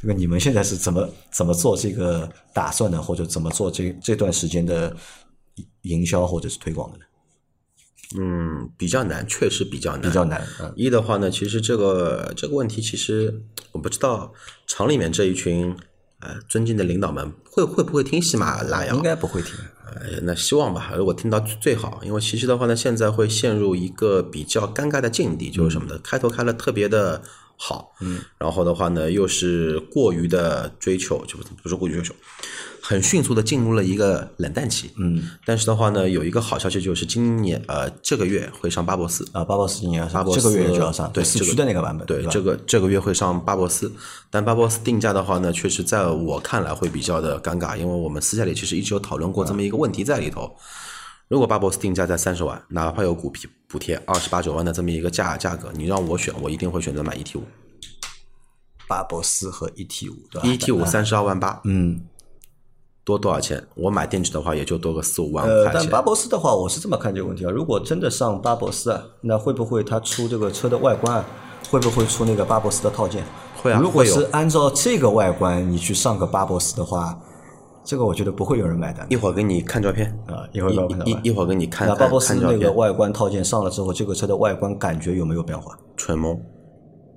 [0.03, 3.01] 这个你们现在是怎么怎么做这个打算呢？
[3.01, 4.95] 或者怎么做这这段时间的
[5.83, 7.05] 营销或者是推广的呢？
[8.19, 10.47] 嗯，比较难，确实比较难，比较难。
[10.61, 13.43] 嗯，一的话呢，其实这个这个问题，其实
[13.73, 14.35] 我不知道
[14.67, 15.75] 厂里面这一群
[16.21, 18.95] 呃尊敬的领导们会会不会听喜马拉雅？
[18.95, 19.55] 应该不会听。
[19.95, 22.01] 呃，那希望吧，如果听到最好。
[22.05, 25.99] 因为其实的话呢，现在会陷入一个比较尴尬的境地，就是什么呢？
[26.03, 27.23] 开头开了特别的
[27.65, 32.13] 好，嗯，然后的话呢，又是过于的追求，就不不是过于追求，
[32.81, 35.31] 很迅速的进入了一个冷淡期，嗯。
[35.47, 42.05] 但是的话呢，有一个好消息就是今年呃这个月会上巴博斯，啊，巴博斯今年要上，巴博斯这个月就要上，对这个四驱的那个版本，吧？
[42.09, 43.93] 对这个这个月会上巴博斯，
[44.29, 50.53] 但巴博斯定价的话呢，确实在我看来会比较的尴尬，因为我们私下里其实一直有讨论过这么一个问题在里头。
[51.33, 57.43] 如果巴博斯定价在三十万，哪怕有股皮补贴二十八九万的这么一个价价格，你让我选，我一定会选择买 ET 五
[58.87, 62.03] 巴博斯和 ET 五，对吧，ET 五三十二万八，嗯，
[63.03, 63.67] 多多少钱？
[63.77, 65.81] 我买电池的话也就多个四五万呃，块钱。
[65.81, 67.51] 但巴博斯的话，我是这么看这个问题啊。
[67.51, 71.25] 如果真的上巴博斯啊，那会不会它出这个车的外观啊，
[71.71, 73.25] 会不会出那个巴博斯的套件？
[73.57, 77.19] 会啊如果是按照这个外观，你去上个巴博斯的话，
[77.85, 79.15] 这个我觉得不会有人买单的。
[79.15, 80.09] 一会儿给你看照片。
[80.27, 80.47] 啊。
[80.53, 81.21] 一会儿一给我看照片。
[81.25, 82.73] 一一会儿给你看那巴看博斯那个。
[82.73, 85.77] 外观套件上了之后，这个车的外观感觉有没有变化？
[85.97, 86.41] 蠢萌，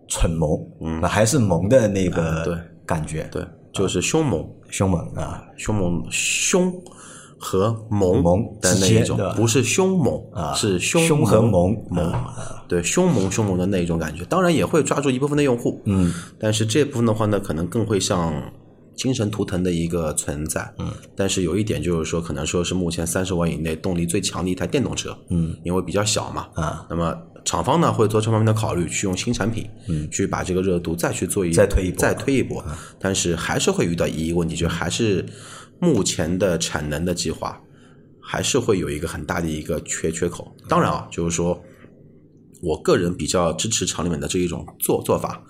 [0.08, 6.74] 蠢萌，嗯，还是萌的那个感觉，对，就是凶猛，凶猛啊，凶猛凶
[7.38, 8.22] 和萌。
[8.22, 9.20] 萌的那一种。
[9.36, 10.54] 不是凶猛啊。
[10.54, 11.74] 是凶凶和猛。
[11.90, 12.26] 猛猛，
[12.68, 18.34] 对凶猛凶猛的那一种感觉，当然也会抓住一部分的用户，嗯，但是这部分的话呢，可能更会像
[18.96, 32.66] 精神图腾的一个存在，嗯，但是有一点就是说，可能说是目前三十万以内动力最强的一台电动车，嗯，因为比较小嘛，啊，那么厂方呢会做这方面的考虑，去用新产品，嗯，去把这个热度再去做一再推一波再推一波，
[32.98, 35.26] 但是还是会遇到一个问题，就还是
[35.80, 37.62] 目前的产能的计划
[38.22, 40.56] 还是会有一个很大的一个缺缺口。
[40.68, 41.62] 当然啊，就是说
[42.62, 45.44] 我个人比较支持厂里面的这一种做做法，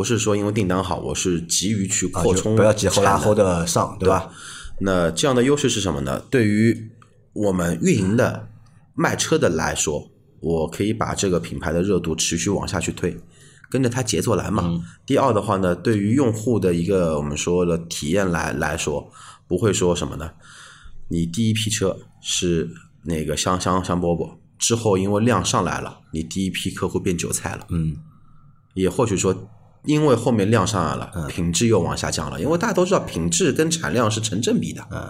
[0.00, 3.34] 不是说因为订单好，我是急于去扩充、不要急后拉后。
[3.34, 4.30] 的上，对吧？
[4.78, 6.18] 那这样的优势是什么呢？
[6.30, 6.90] 对于
[7.34, 8.48] 我们运营的
[8.94, 10.10] 卖车的来说，
[10.40, 13.14] 我可以把这个品牌的热度持续往下去推，
[13.68, 14.80] 跟着它节奏来嘛。
[15.04, 19.12] 第二的话呢，对于用户的一个我们说的体验来来说，
[19.46, 20.30] 不会说什么呢？
[21.08, 22.70] 你第一批车是
[23.04, 27.66] 那个香香香饽饽，之后因为量上来了，你第一批客户变韭菜了。
[27.68, 27.94] 嗯，
[28.72, 29.36] 也或许说，
[29.84, 32.40] 因为后面量上来了，品质又往下降了。
[32.40, 35.08] 因为大家都知道，品质跟产量是成正比的，嗯，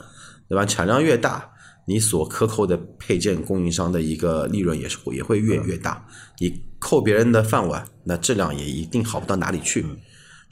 [0.48, 0.64] 对吧？
[0.64, 1.50] 产量越大，
[1.86, 6.06] 你所克扣的配件供应商的一个利润也是会也会越越大。
[6.38, 9.84] 你扣别人的饭碗，那质量也一定好不到哪里去。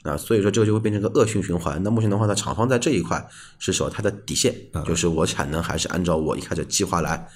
[0.03, 1.81] 啊，所以说这个就会变成个恶性循环。
[1.83, 3.25] 那目前的话呢，厂方在这一块
[3.57, 4.55] 是守它的底线，
[4.85, 7.27] 就是我产能还是按照我一开始计划来。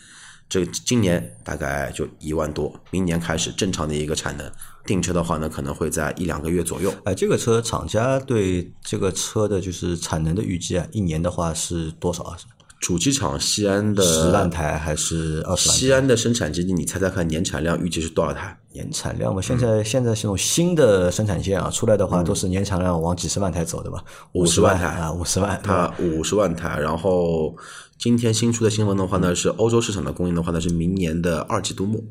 [0.53, 4.47] 这个今年大概就一万多，明年开始正常的一个产能。
[4.85, 6.93] 订车的话呢，可能会在一两个月左右。
[7.05, 12.37] 哎，这个车厂家对这个车的就是产能的预计啊，一年的话是多少啊？
[12.79, 15.77] 主机厂西安的十万台还是二十万？
[15.79, 18.55] 西安的生产基地，你猜猜看年产量预计是多少台？
[18.73, 24.03] 年产量嘛，现在现在这种新的生产线啊出来的话，都是年产量往几十万台走的吧？
[24.33, 26.77] 五十万万台啊，五十万，它五十万台。
[26.79, 27.55] 然后
[28.03, 32.01] 今天新出的新闻的话呢，是欧洲市场的供应的话呢是明年的二季度末。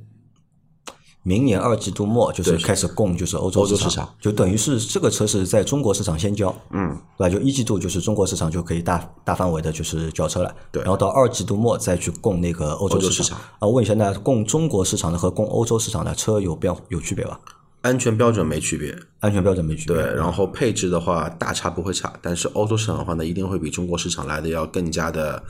[1.23, 4.09] 明年二季度末就是开始供，就是欧洲市市场。
[4.19, 7.29] 就等于是这个车是在中国市场先交，嗯，对吧？
[7.29, 10.83] 就一季度就是中国市场就可以大大范围的就是交车了，对。
[10.83, 13.25] 然后到二季度末再去供那个欧洲欧洲市场。
[13.25, 13.69] 市场啊。
[13.69, 17.39] 问一下，那供中国市场的和供欧洲市场的车有标有区别吧？
[17.83, 25.43] 安全标准没区别，安全标准没区别，对，然后配置的话大差不会差，但是欧洲市场的话呢，一定会比中国市场来的要更加的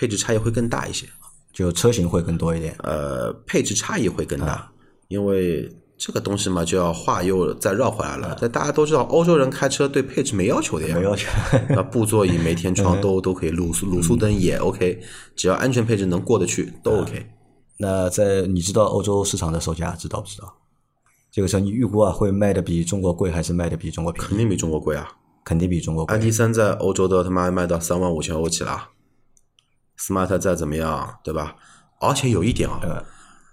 [0.00, 1.06] 配置差异会更大一些，
[1.52, 2.74] 就车型会更多一点。
[2.84, 4.72] 呃，配置差异会更大，
[5.08, 8.34] 因为这个东西嘛，就要话又再绕回来了。
[8.40, 11.28] 但大家都知道，欧洲人开车对配置没要求的呀，没要求，
[11.68, 15.02] 那布座椅、没天窗都都可以，卤素卤素灯也 OK，
[15.36, 17.26] 只要安全配置能过得去都 OK。
[17.76, 20.50] 那在你知道欧洲市场的售价知道不知道？
[21.30, 24.28] 这个车你预估啊会卖的比中国贵还是卖的比中国便宜？
[24.28, 25.12] 肯定比中国贵啊！
[25.44, 28.88] 肯定比中国贵 i d 三在欧洲都他妈卖到三万五千欧起了
[30.00, 31.54] ，Smart 再怎么样，对吧？
[32.00, 33.04] 而且有一点啊、呃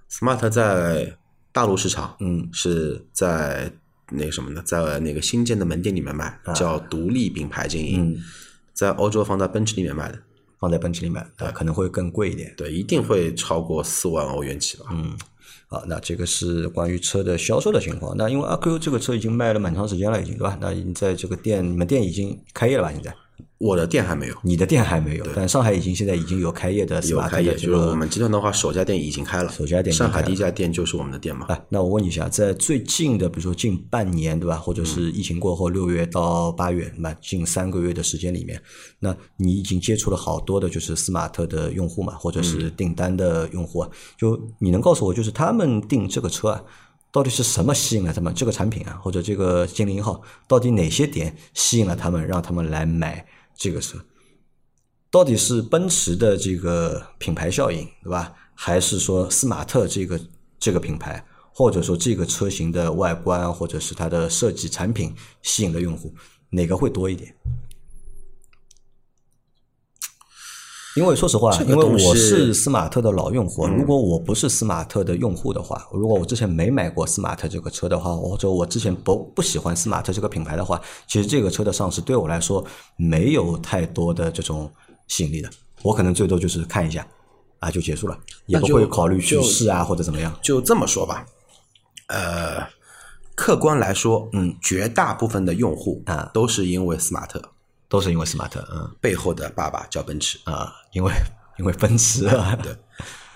[0.08, 1.18] s m a r t 在
[1.52, 3.72] 大陆市场，嗯，是在
[4.10, 8.24] 那个什么呢，在那个新建的门店里面卖，叫独立品牌经营，嗯
[8.74, 10.20] 在欧洲放在奔驰里面卖的，
[10.60, 12.54] 放在奔驰里面，呃，可能会更贵一点。
[12.56, 14.86] 对，一定会超过四万欧元起吧？
[14.92, 15.18] 嗯，
[15.68, 18.16] 好，那这个是关于车的销售的情况。
[18.16, 20.58] 那因为阿 Q 这个车已经卖了蛮长时间了，已经对吧？
[20.62, 22.92] 那已经在这个店，你们店已经开业了吧？
[22.94, 23.14] 现在
[23.60, 31.48] 我的店还没有，你的店还没有，但上海已经现在已经有开业的有开业，的就是我们集团的话，首家店已经开了，首家店上海第一家店就是我们的店嘛。
[31.50, 34.58] 哎，那我问你一下，在最近的，比如说近半年，对吧？
[34.58, 38.62] 或者是疫情过后六月到八月，那近三个月的时间里面，
[39.00, 46.64] 那你已经接触了好多的，就是斯马特的用户嘛，或者是订单的用户啊，就你能告诉我，就是他们订这个车啊，
[47.12, 48.32] 到底是什么吸引了他们？
[48.36, 53.26] 这个产品啊，或者这个精灵一号，到底哪些点吸引了他们，让他们来买
[53.58, 53.98] 这个车？
[55.10, 58.34] 到底是奔驰的这个品牌效应，对吧？
[58.54, 60.20] 还是说斯马特这个
[60.60, 66.14] 这个品牌，或者说这个车型的外观，或者是它的设计产品吸引了用户，
[66.50, 67.36] 哪个会多一点？
[70.98, 84.72] 因为说实话，因为我是斯马特的老用户，如果我不是斯马特的用户的话，如果我之前没买过斯马特这个车的话，或者我之前不不喜欢斯马特这个品牌的话，其实这个车的上市对我来说没有太多的这种
[85.08, 85.48] 吸引力的。
[85.84, 87.06] 我可能最多就是看一下
[87.60, 90.36] 啊就结束了，也不会考虑去试啊或者怎么样。
[90.42, 91.24] 就这么说吧，
[92.08, 92.68] 呃，
[93.36, 97.40] 客观来说，嗯，绝大部分的用户啊都是因为斯马特
[97.90, 98.96] 都是因为 smart，，嗯。
[99.02, 100.40] 背后的爸爸叫奔驰。
[100.46, 101.12] 啊，因为
[101.58, 102.76] 因为奔驰啊， 对，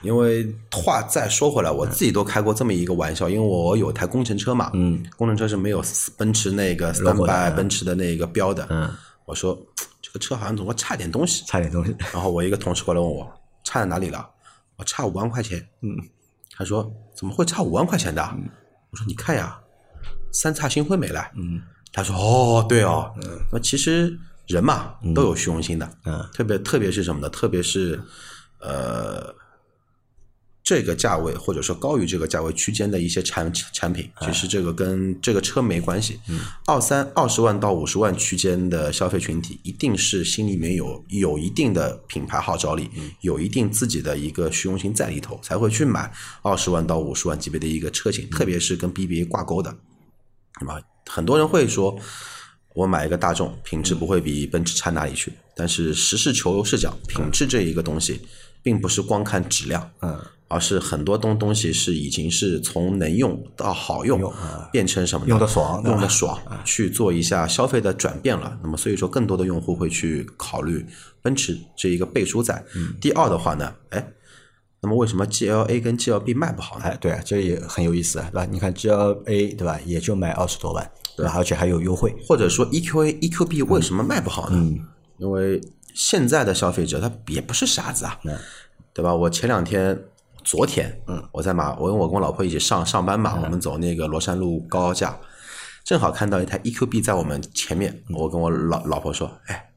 [0.01, 5.83] 因为话再说回来，我自己都开过这么一个玩笑，因为我有台工程车嘛，嗯，工程车是没有
[6.17, 8.91] 奔驰那个 standby 奔驰的那个标的，嗯，
[9.25, 9.57] 我说
[10.01, 13.31] 这个车好像总会差点东西，差点东西， 然后我一个同事过来问我
[13.63, 14.29] 差在哪里了，
[14.75, 15.89] 我差五万块钱，嗯，
[16.55, 18.21] 他说怎么会差五万块钱的？
[18.91, 19.59] 我说你看呀，
[20.31, 21.61] 三叉星辉没了，嗯，
[21.93, 23.39] 他说哦对哦，嗯。
[23.51, 24.15] 那其实
[24.51, 27.29] 人嘛都有虚荣心的，嗯特别特别是什么呢？
[27.29, 28.01] 特别是
[28.59, 29.35] 呃。
[30.63, 36.19] 这个价位或者说高于这个价位区间的一些产产品，其实这个跟这个车没关系。
[36.67, 42.89] 二三二十万到五十万区间的消费群体，一定是心里面有有一定的品牌号召力，
[43.21, 49.75] 有一定自己的一个虚荣心在里头，才会去买二十万到五十万级别的一个车型，特别是跟 BBA 挂钩的，
[50.61, 50.79] 那么？
[51.07, 51.97] 很多人会说，
[52.73, 55.33] 我买一个大众，品质不会比奔驰差哪里去。
[55.55, 58.21] 但是实事求是讲，品质这一个东西，
[58.63, 65.27] 并不是光看质量，嗯，而是很多东东西是已经是从能用到好用，用啊变成什么？
[65.27, 68.57] 用的爽用的爽，去做一下消费的转变了。
[68.63, 70.85] 那么所以说，更多的用户会去考虑
[71.21, 72.63] 奔驰这一个背书在。
[72.75, 74.07] 嗯第二的话呢，哎，
[74.81, 76.85] 那么为什么 GLA 跟 GLB 卖不好呢？
[76.85, 78.47] 哎，对啊，这也很有意思啊，对吧？
[78.49, 81.33] 你看 GLA 对吧，也就卖二十多万，对吧？
[81.35, 84.75] 而且还有优惠，或者说 E EQA、EQB 为什么卖不好呢？
[85.17, 85.61] 因为
[85.93, 88.19] 现在的消费者他也不是傻子啊，
[88.93, 89.13] 对吧？
[89.13, 89.99] 我前两天、
[90.43, 95.17] 昨天，嗯，我在马，我跟我跟我老婆一起上上班嘛，我们走那个罗山路高高架，
[95.83, 99.69] 正好看到一台 EQB 在我们前面，我跟我老老婆说，哎，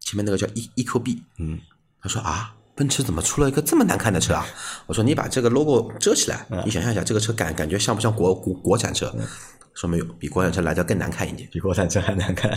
[0.00, 1.58] 前面那个叫 E EQB，嗯，
[2.02, 2.54] 她说啊。
[2.74, 4.46] 奔驰怎么出了一个这么难看的车啊？
[4.86, 9.14] 我说你把这个 logo 遮起来，你想象一下，这个车感感觉像不像国国国产车？
[9.74, 11.48] 说没有，比国产车来的更难看一点。
[11.50, 12.50] 比国产车还难看。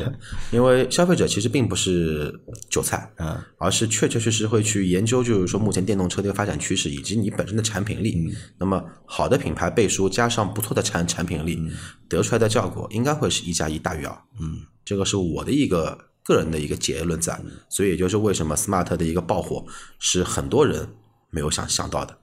[0.51, 2.33] 因为消费者其实并不是
[2.69, 8.29] 韭菜，嗯，而是确确实实会去研究，就是说目前电动车的一个发展趋势，以及你本身的产品力。
[8.57, 11.61] 那么好的品牌背书加上不错的产产品力，
[12.09, 14.17] 得出来的效果应该会是一加一大于二。
[14.41, 19.65] 嗯，这个是我的一个个人的一个结论在，所以也就是为什么 smart 的一个爆火
[19.99, 20.87] 是很多人
[21.29, 22.17] 没有想想到的。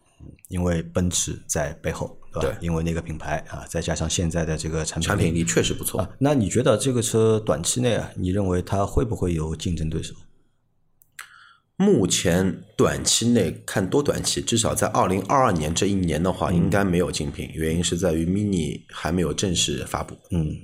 [0.49, 6.01] 因为奔驰在背后，对因为那个品牌啊，再加上现在的这个产品产品力确实不错。
[6.01, 10.15] 啊，那你觉得这个车短期内啊，你认为它会不会有竞争对手？
[11.77, 17.51] 目前短期内看多短期，至少在二零二二年这一年的话，应该没有竞品。
[17.55, 20.17] 原因是在于 mini 还没有正式发布。
[20.31, 20.55] 嗯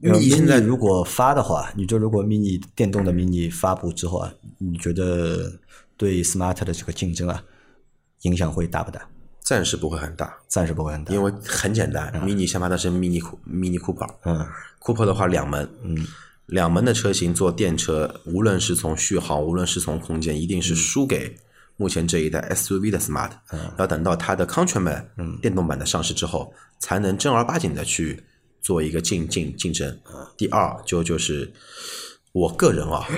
[0.00, 5.52] ，mini 现在如果发的话，你就如果 mini 电动的 mini 发布之后啊，你觉得
[5.96, 7.44] 对 smart 的这个竞争啊，
[8.22, 9.08] 影响会大不大？
[9.48, 14.46] 暂时不会很大，暂时不会很大，因为很简单、m i n i 先发的是 mini 库 mini Cooper，嗯。
[14.78, 16.06] Cooper 的话两门，嗯，
[16.44, 21.34] 两门的车型做电车，无论是从续航，无论是从空间，一定是输给
[21.78, 23.30] 目前这一代 SUV 的 Smart。
[23.78, 25.02] 要等到它的 Countryman
[25.40, 28.22] 电动版的上市之后，才能正儿八经的去
[28.60, 29.98] 做一个竞竞竞争。
[30.36, 31.50] 第二就就是
[32.32, 33.08] 我个人啊，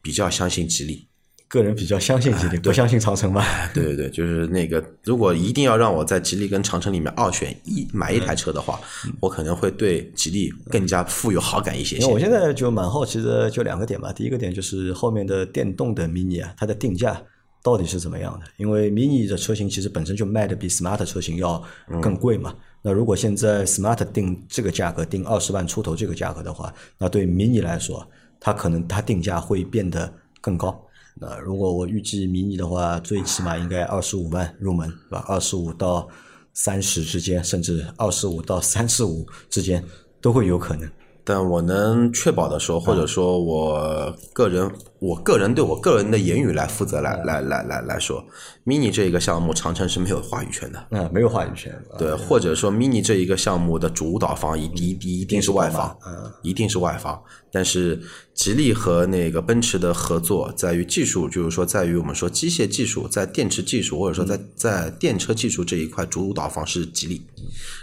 [0.00, 1.08] 比较相信吉利。
[1.50, 3.44] 个人比较相信吉利，不相信长城吧？
[3.74, 8.80] 对对对，就是那个，如果一定要让我在吉利跟长城里面二选一买一台车的话，
[9.18, 12.14] 我可能会对吉利更加富有好感一些些因为。
[12.14, 14.12] 我现在就蛮好奇的，就两个点吧。
[14.12, 17.20] 第一个点就是后面的电动的 mini 啊，它的定价
[17.64, 18.46] 到底是怎么样的？
[18.56, 21.60] 因为 mini 的车型其实本身就卖的比 smart 车型要
[22.00, 22.54] 更贵嘛。
[22.80, 28.06] 那如果现在 smart 定这个价格定二十万出头这个价格的话，那对 mini 来说，
[28.38, 30.80] 它可能它定价会变得更高。
[31.20, 35.24] 那如果我预计 mini 的话，最起码应该二十五万入门，是吧？
[35.28, 36.08] 二十五到
[36.54, 39.84] 三十之间，甚至二十五到三十五之间
[40.20, 40.90] 都会有可能。
[41.22, 44.68] 但我能确保的说，或者说我个人，
[44.98, 48.24] 我个人对我个人的言语来负责，来来来来来说
[48.64, 50.86] ，mini 这一个项目，长城是没有话语权的。
[50.90, 51.78] 嗯，没有话语权。
[51.98, 57.22] 对，或者说 mini 这一个项目的主导方一一一一定是外方，嗯，一定是外方。
[57.52, 58.00] 但是
[58.40, 67.20] 吉利和那个奔驰的合作，在于技术，就是说在于我们说机械技术，在电池技术，或者说在在电车技术这一块，主导方是吉利。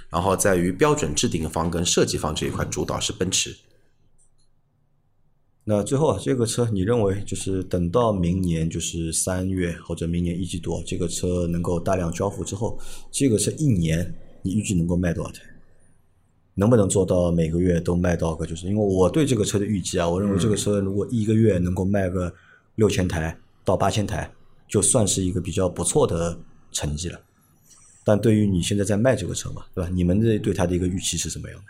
[0.10, 3.56] 然后在于标准制定方跟设计方这一块，主导是奔驰。
[5.64, 12.80] 那最后啊，这个车你认为就是等到明年就是三月或者明年一季度，这个车能够大量交付之后，
[13.12, 15.42] 这个车一年你预计能够卖多少台？
[16.60, 18.44] 能不能做到每个月都卖到个？
[18.48, 22.34] 就是因为我对这个车的预计啊，我认为这个车如果一个月能够卖个
[22.76, 24.28] 六千台到八千台，
[24.68, 26.36] 就算是一个比较不错的
[26.72, 27.20] 成绩了。
[28.04, 29.90] 但对于你现在在卖这个车嘛，对吧？
[29.94, 31.66] 你们这对它的一个预期是什么样的？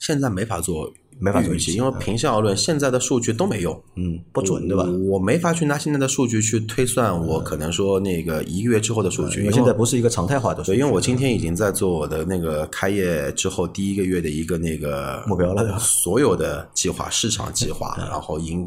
[0.00, 4.82] 现在没法做，没法做预期，因为平心而论，现在的数据都没用，嗯，不准对吧？
[5.10, 15.78] 我没法去拿现在的数据去推算，我可能说那个一个月之后的数据，因为现在不是一个常态化的数对，因为我今天已经在做我的那个开业之后第一个月的一个那个目标了对吧？
[15.78, 18.66] 所有的计划、市场计划，然后营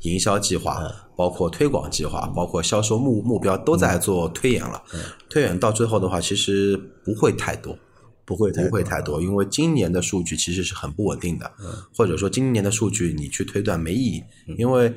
[0.00, 0.82] 营销计划，
[1.14, 4.82] 包括推广计划，包括销售目目标都在做推演了。
[5.30, 7.78] 推演到最后的话，其实不会太多。
[8.24, 11.50] 不会太不会太多，因为今年的数据其实是很不稳定的，
[11.96, 14.22] 或者说今年的数据你去推断没意义，
[14.58, 14.94] 因为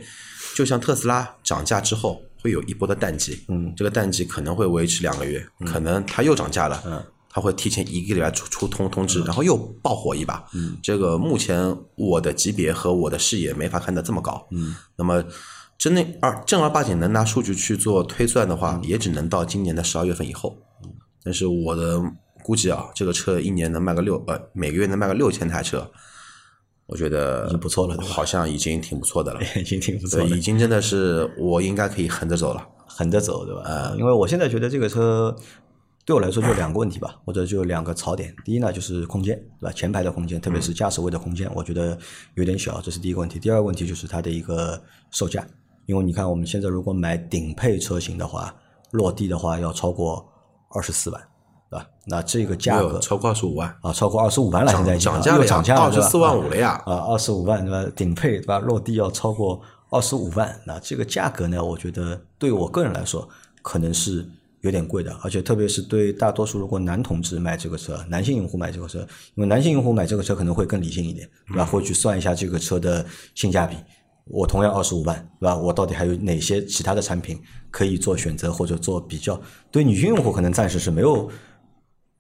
[0.56, 10.78] 就像特斯拉涨价之后会有一波的淡季，嗯这个淡季可能会维持两个月，可能它又涨价了，嗯它会提前一个礼拜出出通通知，然后又爆火一把，嗯。
[10.82, 14.74] 这个目前我的级别和我的视野没法看得这么高，嗯。
[14.96, 15.22] 那么
[15.78, 18.58] 真的二正儿八经能拿数据去做推算的嗯。
[18.58, 20.58] 话，也只能到今年的十二月份以后。
[21.22, 22.00] 但是我的
[22.46, 25.90] 估计啊，这个车一年能卖个六呃，每个月能卖个六千台车，
[26.86, 29.42] 我觉得已经不错了好像已经挺不错的了。
[29.60, 32.64] 已经挺不错对，的已，经真的是我应该可以横着走了。
[32.86, 33.64] 横着走，对吧？
[33.66, 35.36] 呃，因为我现在觉得这个车
[36.06, 38.32] 对我来说就两个问题吧， 或者就两个槽点。
[38.46, 39.74] 第一呢，就是空间，对吧？
[39.74, 41.98] 前排的空间，特别是驾驶位的空间，我觉得
[42.36, 43.40] 有点小，这是第一个问题。
[43.40, 44.80] 第二个问题就是它的一个
[45.10, 45.44] 售价，
[45.88, 48.54] 因为你看我们现在如果买顶配车型的话，
[48.92, 50.24] 落地的话要超过
[50.70, 51.22] 二十四万，
[51.70, 51.88] 对吧？
[52.06, 56.82] 那这个价格超过二十五万，啊，超过二十五万了，现在已经涨价了涨价了，二十四万五了呀。
[56.86, 57.92] 啊，二十五万对吧？
[57.96, 58.60] 顶配对吧？
[58.60, 59.60] 落地要超过
[59.90, 63.28] 二十五万，那这个价格呢，我觉得对我个人来说
[63.62, 64.28] 可能是
[64.62, 69.00] 有点贵的，而且特别是对大多数如果男同志买这个车，男性用户买这个车，
[69.36, 71.66] 因为男性用户买这个车可能会更理性一点，对吧？
[71.66, 73.76] 会去算一下这个车的性价比。
[74.28, 75.56] 我同样二十五万，对吧？
[75.56, 77.40] 我到底还有哪些其他的产品
[77.70, 79.40] 可以做选择或者做比较？
[79.70, 81.30] 对女性用户可能暂时是没有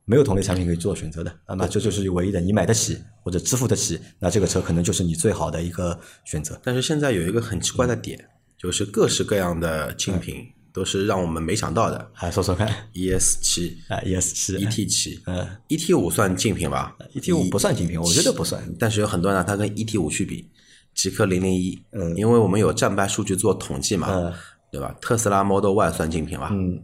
[0.06, 6.60] 没有同类产品可以做选择的，那么这就是唯一的，你买得起或者支付得起，那这个车可能就是你最好的一个选择。
[6.64, 12.12] 但是现在有一个很奇怪的点，就是各式各样的竞品都是让我们没想到的。
[12.14, 18.62] 啊，说说看，ES 七、啊，ES 七 ET 七、嗯 ET 五算竞品吧，ET 五不算竞品，我觉得不算。
[18.78, 20.47] 但是有很多人拿它跟 ET 五去比，
[20.93, 24.34] 极氪零零一，嗯因为我们有战败数据做统计嘛，嗯
[24.72, 24.95] 对吧？
[25.01, 26.49] 特斯拉 Model Y 算竞品吧？
[26.51, 26.80] 嗯，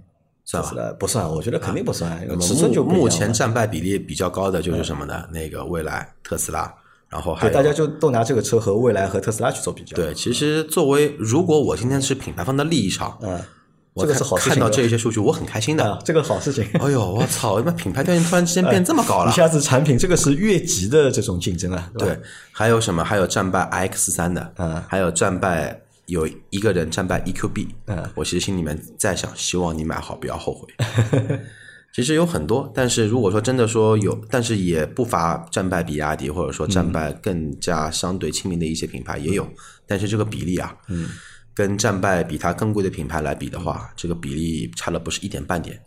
[0.51, 0.71] 算吧。
[0.75, 5.23] 呃，不算，我觉得肯定不算，那么尺寸就目前战败比例比较高的就是什么呢？
[5.31, 6.71] 那个蔚来、特斯拉，
[7.09, 9.95] 然后还，有大家就都拿这个车和蔚来和特斯拉去做比较。
[9.95, 10.13] 对。
[10.13, 13.39] 其实作为如果我今天是品牌方的利益场，嗯，
[13.93, 15.83] 我这个是好看到这些数据，我很开心的。
[15.89, 16.65] 啊，这个好事情。
[16.79, 17.61] 哎呦，我操！
[17.61, 19.33] 那品牌调研突然之间变这么高了一。
[19.33, 22.17] 下子产品这个是越级的这种竞争啊，对
[22.51, 23.03] 还有什么？
[23.03, 25.81] 还有战败 iX 三的，嗯还有战败
[26.11, 30.67] 有一个人战败 EQB，嗯我其实心里面在想，希望你买好，不要后悔。
[31.95, 39.47] 其实有很多，但是如果说真的说有，但是也不乏战败比亚迪，或者说战败更加相对亲民的一些品牌也有，
[39.87, 41.09] 但是这个比例啊，嗯，
[41.53, 45.81] 跟战败比它更贵的品牌来比的话，这个比例差了不是一点半点。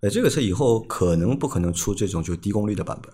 [0.00, 3.12] 呃，这个车以后可能不可能出这种就低功率的版本？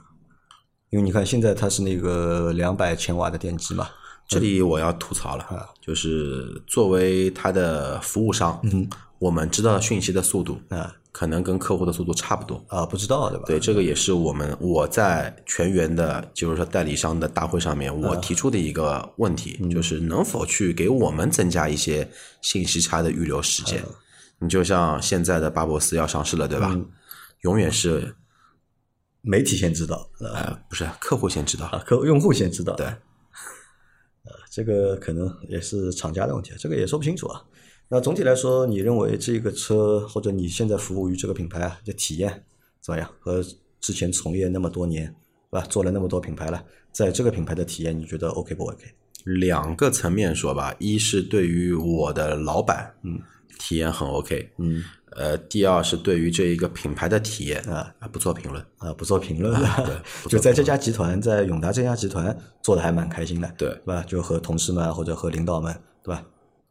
[0.90, 3.88] 因为你看现在它是那个两百千瓦的电机嘛，
[4.30, 5.44] 这里我要吐槽了，
[5.80, 8.62] 就是作为他的服务商，
[9.18, 12.64] 我们知道讯息的速度，啊可能跟客户的速度差不多。
[12.68, 13.44] 啊，不知道对吧？
[13.44, 22.08] 对，这个也是我们我在全员的，就是说代理商的大会上面，我提出的一个问题，就是能否去给我们增加一些
[22.40, 23.82] 信息差的预留时间。
[24.38, 26.72] 你就像现在的巴博斯要上市了，对吧？
[27.40, 28.14] 永远是
[29.22, 32.96] 媒体先知道，呃，呃，不是客户先知道，啊，客用户先知道，对，呃，
[34.50, 37.40] 这个可能也是厂家的问题，这个也说不清楚啊。
[37.88, 42.44] 那总体来说，你认为这个车或者你现在服务于这个品牌啊，的体验
[42.80, 43.08] 怎么样？
[43.20, 43.42] 和
[43.80, 45.06] 之前从业那么多年，
[45.50, 45.66] 对吧？
[45.68, 48.84] 做了那么多品牌了，在这个品牌的体验，你觉得 OK 不 OK？
[49.24, 53.20] 两个层面说吧，一是对于我的老板，嗯，
[53.58, 54.82] 体验很 OK，嗯，
[55.16, 59.60] 呃，第二是对于这一个品牌的体验啊啊，不做评论，啊，不做评论
[60.28, 64.04] 就在这家集团，在永达这家集团做的还蛮开心的，对对吧？
[64.06, 66.22] 就和同事们或者和领导们，对吧？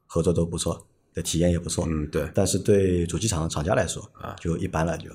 [0.07, 5.09] 合作都不错，的体验也不错，嗯，对，但是对主机厂厂家来说啊，就一般了，就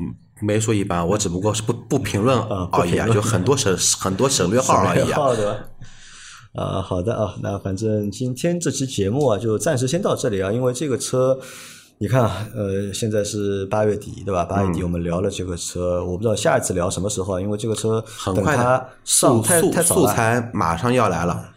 [0.00, 5.16] 嗯没说一般，我只不过是不不评论而已啊，就很多省 很多省略号而已啊。
[5.16, 5.70] 好的。
[6.54, 11.38] 啊，好的啊，那反正今天这期节目啊，就暂时先到这里啊，因为这个车，
[12.00, 14.44] 你看啊，呃，现在是八月底，对吧？
[14.44, 20.06] 八嗯月底我们聊了这个车，我不知道下一次聊什么时候啊，因为这个车等很快它上素素。
[20.06, 21.50] 材马上要来了，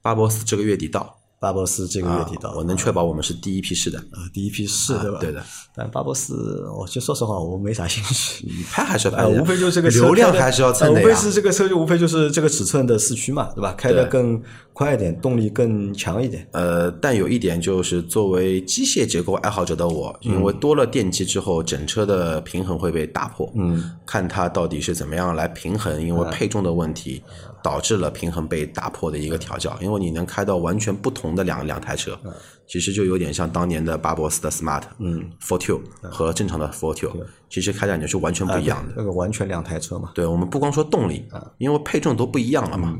[0.00, 3.98] 巴博斯这个月底到，巴博斯这个月底到，啊我能确保我们是第一批试的。
[3.98, 5.18] 啊第一批试，对吧？
[5.20, 5.42] 对的。
[5.74, 8.44] 但巴博斯，我就说实话，我没啥兴趣。
[8.46, 11.20] 你拍还是要拍无非就是这个车流量还是要蹭的呀呃无非。
[11.20, 13.72] 是这个车就无非就是这个尺寸的四驱嘛，对吧？
[13.78, 14.40] 开的更
[14.72, 16.46] 快一点，动力更强一点。
[16.52, 23.48] 呃，但有一点就是，作为机械结构爱好者的我，因为多了电机之后，整车的平衡会被打破。
[23.54, 27.22] 嗯，看它到底是怎么样来平衡，因为配重的问题
[27.62, 29.76] 导致了平衡被打破的一个调教。
[29.80, 32.18] 因为你能开到完全不同的两两台车，
[32.66, 38.94] 其实就有点像当年的巴博斯的 Smart，嗯，Fortwo 和正常的 Fortwo，其实开起来是完全不一样的。
[38.96, 41.26] 那个完全两台车嘛，对我们不光说动力，
[41.58, 42.98] 因为配重都不一样了嘛。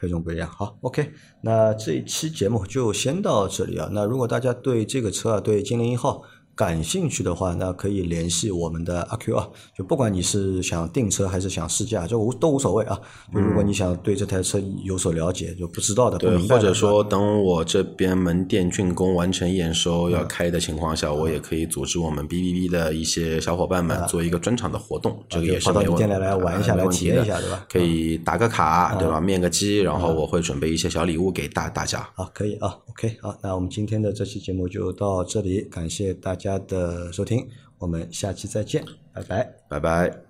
[0.00, 0.48] 配重不一样。
[0.48, 3.88] 好，OK，那这一期节目就先到这里啊。
[3.92, 6.22] 那如果大家对这个车啊，对精灵一号
[6.58, 9.48] 感兴趣的话，那可以联系我们的阿 Q 啊。
[9.76, 12.98] 就不管你是想订车还是想试驾，就无都无所谓啊。
[13.32, 27.64] 就如果你想对这台车有所了解，就不知道的，对，或者说等我这边门店竣工完成验收要开的情况下，我也可以组织我们 B B B 的一些小伙伴们做一个专场的活动，这个也是跑到没问你店里来玩一下，来体验一下，对吧？
[27.70, 29.20] 可以打个卡，对吧？
[29.20, 32.08] 面个机，然后我会准备一些小礼物给大大家。
[32.16, 37.46] 好，可以啊，OK，好，那我们今天的这期节目就到这里，感谢大家的收听，
[37.78, 38.82] 我们下期再见，
[39.12, 39.54] 拜拜。
[39.68, 40.27] 拜拜。